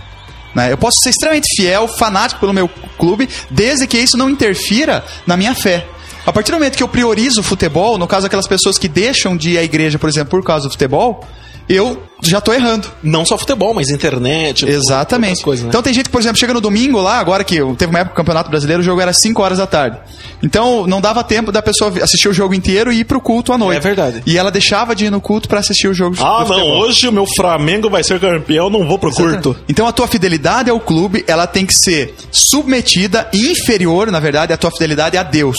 né? 0.53 0.71
Eu 0.71 0.77
posso 0.77 0.99
ser 1.01 1.09
extremamente 1.09 1.47
fiel, 1.55 1.87
fanático 1.87 2.39
pelo 2.39 2.53
meu 2.53 2.69
clube, 2.95 3.27
desde 3.49 3.87
que 3.87 3.97
isso 3.97 4.15
não 4.15 4.29
interfira 4.29 5.03
na 5.25 5.35
minha 5.35 5.55
fé. 5.55 5.87
A 6.25 6.33
partir 6.33 6.51
do 6.51 6.55
momento 6.55 6.75
que 6.75 6.83
eu 6.83 6.87
priorizo 6.87 7.41
o 7.41 7.43
futebol, 7.43 7.97
no 7.97 8.07
caso 8.07 8.25
aquelas 8.25 8.47
pessoas 8.47 8.77
que 8.77 8.87
deixam 8.87 9.37
de 9.37 9.51
ir 9.51 9.57
à 9.57 9.63
igreja, 9.63 9.99
por 9.99 10.09
exemplo, 10.09 10.29
por 10.31 10.43
causa 10.43 10.67
do 10.67 10.71
futebol, 10.71 11.23
eu 11.67 12.01
já 12.21 12.39
tô 12.39 12.53
errando. 12.53 12.87
Não 13.01 13.25
só 13.25 13.37
futebol, 13.37 13.73
mas 13.73 13.89
internet. 13.89 14.67
Exatamente. 14.67 15.43
Coisas, 15.43 15.63
né? 15.63 15.69
Então 15.69 15.81
tem 15.81 15.93
gente 15.93 16.05
que, 16.05 16.11
por 16.11 16.21
exemplo, 16.21 16.37
chega 16.37 16.53
no 16.53 16.61
domingo 16.61 17.01
lá, 17.01 17.19
agora 17.19 17.43
que 17.43 17.55
teve 17.75 17.89
uma 17.89 17.99
época 17.99 18.13
do 18.13 18.17
Campeonato 18.17 18.49
Brasileiro, 18.49 18.81
o 18.81 18.85
jogo 18.85 19.01
era 19.01 19.11
5 19.13 19.41
horas 19.41 19.57
da 19.57 19.67
tarde. 19.67 19.97
Então 20.43 20.85
não 20.87 21.01
dava 21.01 21.23
tempo 21.23 21.51
da 21.51 21.61
pessoa 21.61 21.91
assistir 22.01 22.27
o 22.27 22.33
jogo 22.33 22.53
inteiro 22.53 22.91
e 22.91 22.99
ir 22.99 23.05
pro 23.05 23.19
culto 23.19 23.51
à 23.51 23.57
noite. 23.57 23.77
É 23.77 23.79
verdade. 23.79 24.23
E 24.25 24.37
ela 24.37 24.51
deixava 24.51 24.95
de 24.95 25.05
ir 25.05 25.09
no 25.09 25.19
culto 25.19 25.47
pra 25.47 25.59
assistir 25.59 25.87
o 25.87 25.93
jogo 25.93 26.15
Ah, 26.19 26.45
não, 26.47 26.69
hoje 26.79 27.07
o 27.07 27.11
meu 27.11 27.25
Flamengo 27.35 27.89
vai 27.89 28.03
ser 28.03 28.19
campeão, 28.19 28.69
não 28.69 28.87
vou 28.87 28.99
pro 28.99 29.11
curto. 29.11 29.55
Então 29.67 29.87
a 29.87 29.91
tua 29.91 30.07
fidelidade 30.07 30.69
ao 30.69 30.79
clube, 30.79 31.23
ela 31.27 31.47
tem 31.47 31.65
que 31.65 31.73
ser 31.73 32.15
submetida 32.31 33.27
e 33.33 33.51
inferior, 33.51 34.11
na 34.11 34.19
verdade, 34.19 34.53
à 34.53 34.57
tua 34.57 34.71
fidelidade 34.71 35.17
a 35.17 35.23
Deus. 35.23 35.57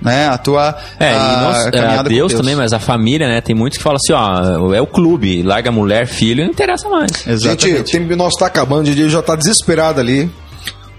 Né? 0.00 0.28
A 0.28 0.38
tua 0.38 0.76
É, 1.00 1.12
e 1.12 1.14
a 1.16 1.18
não, 1.72 1.80
é, 1.80 1.94
a 1.94 2.02
com 2.04 2.08
Deus 2.08 2.32
também, 2.32 2.54
mas 2.54 2.72
a 2.72 2.78
família, 2.78 3.26
né? 3.26 3.40
Tem 3.40 3.54
muitos 3.54 3.78
que 3.78 3.82
falam 3.82 3.96
assim, 3.96 4.12
ó, 4.12 4.72
é 4.72 4.80
o 4.80 4.86
clube, 4.86 5.42
larga 5.42 5.72
mulher, 5.72 6.06
filho, 6.06 6.44
não 6.44 6.50
interessa 6.52 6.88
mais. 6.88 7.10
Exatamente. 7.26 7.68
Gente, 7.68 7.80
o 7.80 7.84
tempo 7.84 8.16
nosso 8.16 8.38
tá 8.38 8.46
acabando, 8.46 8.82
o 8.82 8.84
Didi 8.84 9.08
já 9.08 9.20
tá 9.22 9.34
desesperado 9.34 10.00
ali. 10.00 10.30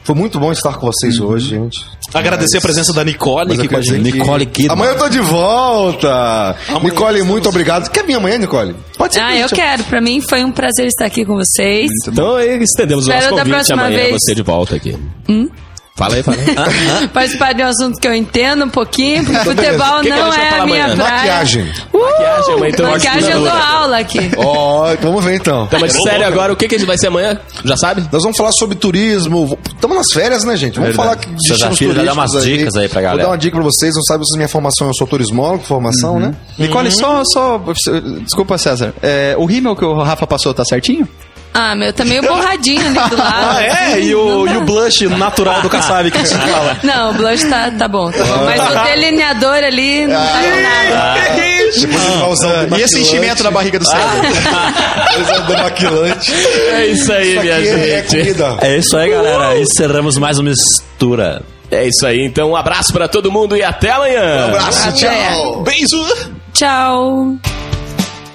Foi 0.03 0.15
muito 0.15 0.39
bom 0.39 0.51
estar 0.51 0.73
com 0.75 0.88
vocês 0.91 1.19
hoje, 1.19 1.49
gente. 1.49 1.77
Agradecer 2.13 2.57
a 2.57 2.62
presença 2.62 2.91
da 2.91 3.03
Nicole 3.03 3.49
Mas 3.49 3.59
eu 3.59 3.65
aqui 3.65 3.67
com 3.69 3.75
a 3.75 3.77
quero 3.79 3.83
dizer 3.83 3.97
gente. 4.03 4.12
que- 4.12 4.17
Nicole 4.19 4.45
Kidman. 4.47 4.73
Amanhã 4.73 4.91
eu 4.93 4.97
tô 4.97 5.07
de 5.09 5.19
volta! 5.19 6.55
Nicole, 6.81 7.21
muito 7.23 7.47
obrigado. 7.47 7.89
Quer 7.91 8.03
vir 8.05 8.15
amanhã, 8.15 8.38
Nicole? 8.39 8.75
Pode 8.97 9.13
ser. 9.13 9.19
Ah, 9.19 9.33
que 9.33 9.41
eu 9.41 9.49
quero. 9.49 9.83
Pra 9.83 10.01
mim 10.01 10.19
foi 10.19 10.43
um 10.43 10.51
prazer 10.51 10.88
estar 10.88 11.05
aqui 11.05 11.23
com 11.23 11.35
vocês. 11.35 11.89
Então 12.07 12.39
estendemos 12.39 13.05
o 13.07 13.09
nosso 13.09 13.29
convite 13.29 13.71
amanhã 13.73 13.97
vez. 13.97 14.17
você 14.19 14.33
de 14.33 14.41
volta 14.41 14.75
aqui. 14.75 14.97
Hum? 15.29 15.47
Fala 15.99 16.15
aí, 16.15 16.23
fala 16.23 16.38
aí. 16.38 17.07
Participar 17.13 17.53
de 17.53 17.62
um 17.62 17.67
assunto 17.67 17.99
que 17.99 18.07
eu 18.07 18.13
entendo 18.13 18.63
um 18.63 18.69
pouquinho, 18.69 19.25
porque 19.25 19.39
futebol 19.43 19.99
que 19.99 20.07
que 20.07 20.13
a 20.13 20.15
não 20.15 20.31
gente 20.31 20.38
vai 20.38 20.45
é 20.45 20.59
a 20.59 20.65
minha 20.65 20.85
amanhã? 20.85 20.95
praia. 20.95 21.13
Maquiagem. 21.17 21.71
Uh, 21.93 21.99
Maquiagem, 21.99 22.55
uma 22.55 22.91
maquiagem 22.91 23.29
eu 23.31 23.39
dou 23.41 23.49
aula 23.49 23.97
aqui. 23.99 24.31
Ó, 24.38 24.95
vamos 25.01 25.25
ver 25.25 25.35
então. 25.35 25.65
Então, 25.65 25.77
mas 25.77 25.91
sério 26.01 26.25
agora, 26.25 26.53
o 26.53 26.55
que, 26.55 26.69
que 26.69 26.77
vai 26.85 26.97
ser 26.97 27.07
amanhã? 27.07 27.38
Já 27.65 27.75
sabe? 27.75 28.07
Nós 28.13 28.23
vamos 28.23 28.38
falar 28.38 28.53
sobre 28.53 28.77
turismo. 28.77 29.59
Estamos 29.75 29.97
nas 29.97 30.07
férias, 30.13 30.45
né, 30.45 30.55
gente? 30.55 30.79
Vamos 30.79 30.95
Verdade. 30.95 31.25
falar 31.25 31.35
de 31.35 31.47
Seu 31.47 31.67
destinos 31.67 31.95
já 31.95 32.03
dá 32.03 32.13
umas 32.13 32.31
turísticos 32.31 32.57
dicas 32.59 32.75
aí 32.77 32.88
pra 32.88 33.01
galera. 33.01 33.17
Vou 33.17 33.25
dar 33.25 33.31
uma 33.33 33.38
dica 33.38 33.57
pra 33.57 33.63
vocês. 33.65 33.93
Não 33.93 34.03
sabe 34.03 34.25
se 34.25 34.38
minha 34.38 34.47
formação, 34.47 34.88
eu 34.88 34.93
sou 34.93 35.05
turismólogo, 35.05 35.65
formação, 35.65 36.17
né? 36.17 36.33
Nicole, 36.57 36.91
só, 36.91 37.23
só. 37.25 37.62
Desculpa, 38.23 38.57
César. 38.57 38.93
É, 39.03 39.35
o 39.38 39.43
rímel 39.43 39.75
que 39.75 39.83
o 39.83 40.01
Rafa 40.01 40.25
passou 40.25 40.53
tá 40.53 40.63
certinho? 40.63 41.05
Ah, 41.53 41.75
meu, 41.75 41.91
tá 41.91 42.05
meio 42.05 42.21
borradinho 42.21 42.79
ali 42.85 43.09
do 43.09 43.17
lado. 43.17 43.47
Ah, 43.49 43.63
é? 43.63 43.99
E 44.01 44.13
o, 44.13 44.47
e 44.47 44.57
o 44.57 44.62
blush 44.62 45.01
natural 45.07 45.62
do 45.62 45.69
Kassab 45.69 46.09
que 46.12 46.17
a 46.17 46.21
gente 46.23 46.38
fala. 46.47 46.77
Não, 46.83 47.09
o 47.09 47.13
blush 47.15 47.43
tá, 47.49 47.71
tá 47.71 47.88
bom, 47.88 48.12
tá 48.12 48.23
bom. 48.23 48.45
Mas 48.45 48.62
o 48.71 48.83
delineador 48.83 49.55
ali 49.55 50.05
não 50.05 50.15
tá 50.15 50.39
com 50.41 50.62
nada. 50.62 51.19
Depois 51.75 52.05
ele 52.05 52.17
vai 52.17 52.29
usar 52.29 52.47
um 52.71 52.77
E 52.77 52.81
esse 52.81 52.99
enchimento 53.01 53.43
na 53.43 53.51
barriga 53.51 53.79
do 53.79 53.83
usar 53.83 53.97
um 55.41 55.45
demaquilante. 55.47 56.31
É 56.71 56.85
isso 56.88 57.12
aí, 57.12 57.33
Isso 57.33 57.41
minha 57.41 57.53
é, 57.55 57.59
é 57.59 58.03
gente. 58.03 58.17
comida. 58.17 58.57
É 58.62 58.77
isso 58.77 58.97
aí, 58.97 59.09
galera. 59.09 59.59
Encerramos 59.59 60.17
mais 60.17 60.38
uma 60.38 60.49
mistura. 60.49 61.41
É 61.71 61.85
isso 61.88 62.05
aí, 62.05 62.25
então 62.25 62.51
um 62.51 62.55
abraço 62.55 62.91
pra 62.91 63.07
todo 63.07 63.31
mundo 63.31 63.55
e 63.55 63.63
até 63.63 63.91
amanhã. 63.91 64.45
Abraço, 64.45 64.89
Até. 64.89 64.91
tchau. 64.97 65.62
Beijo! 65.62 66.03
Tchau. 66.53 67.35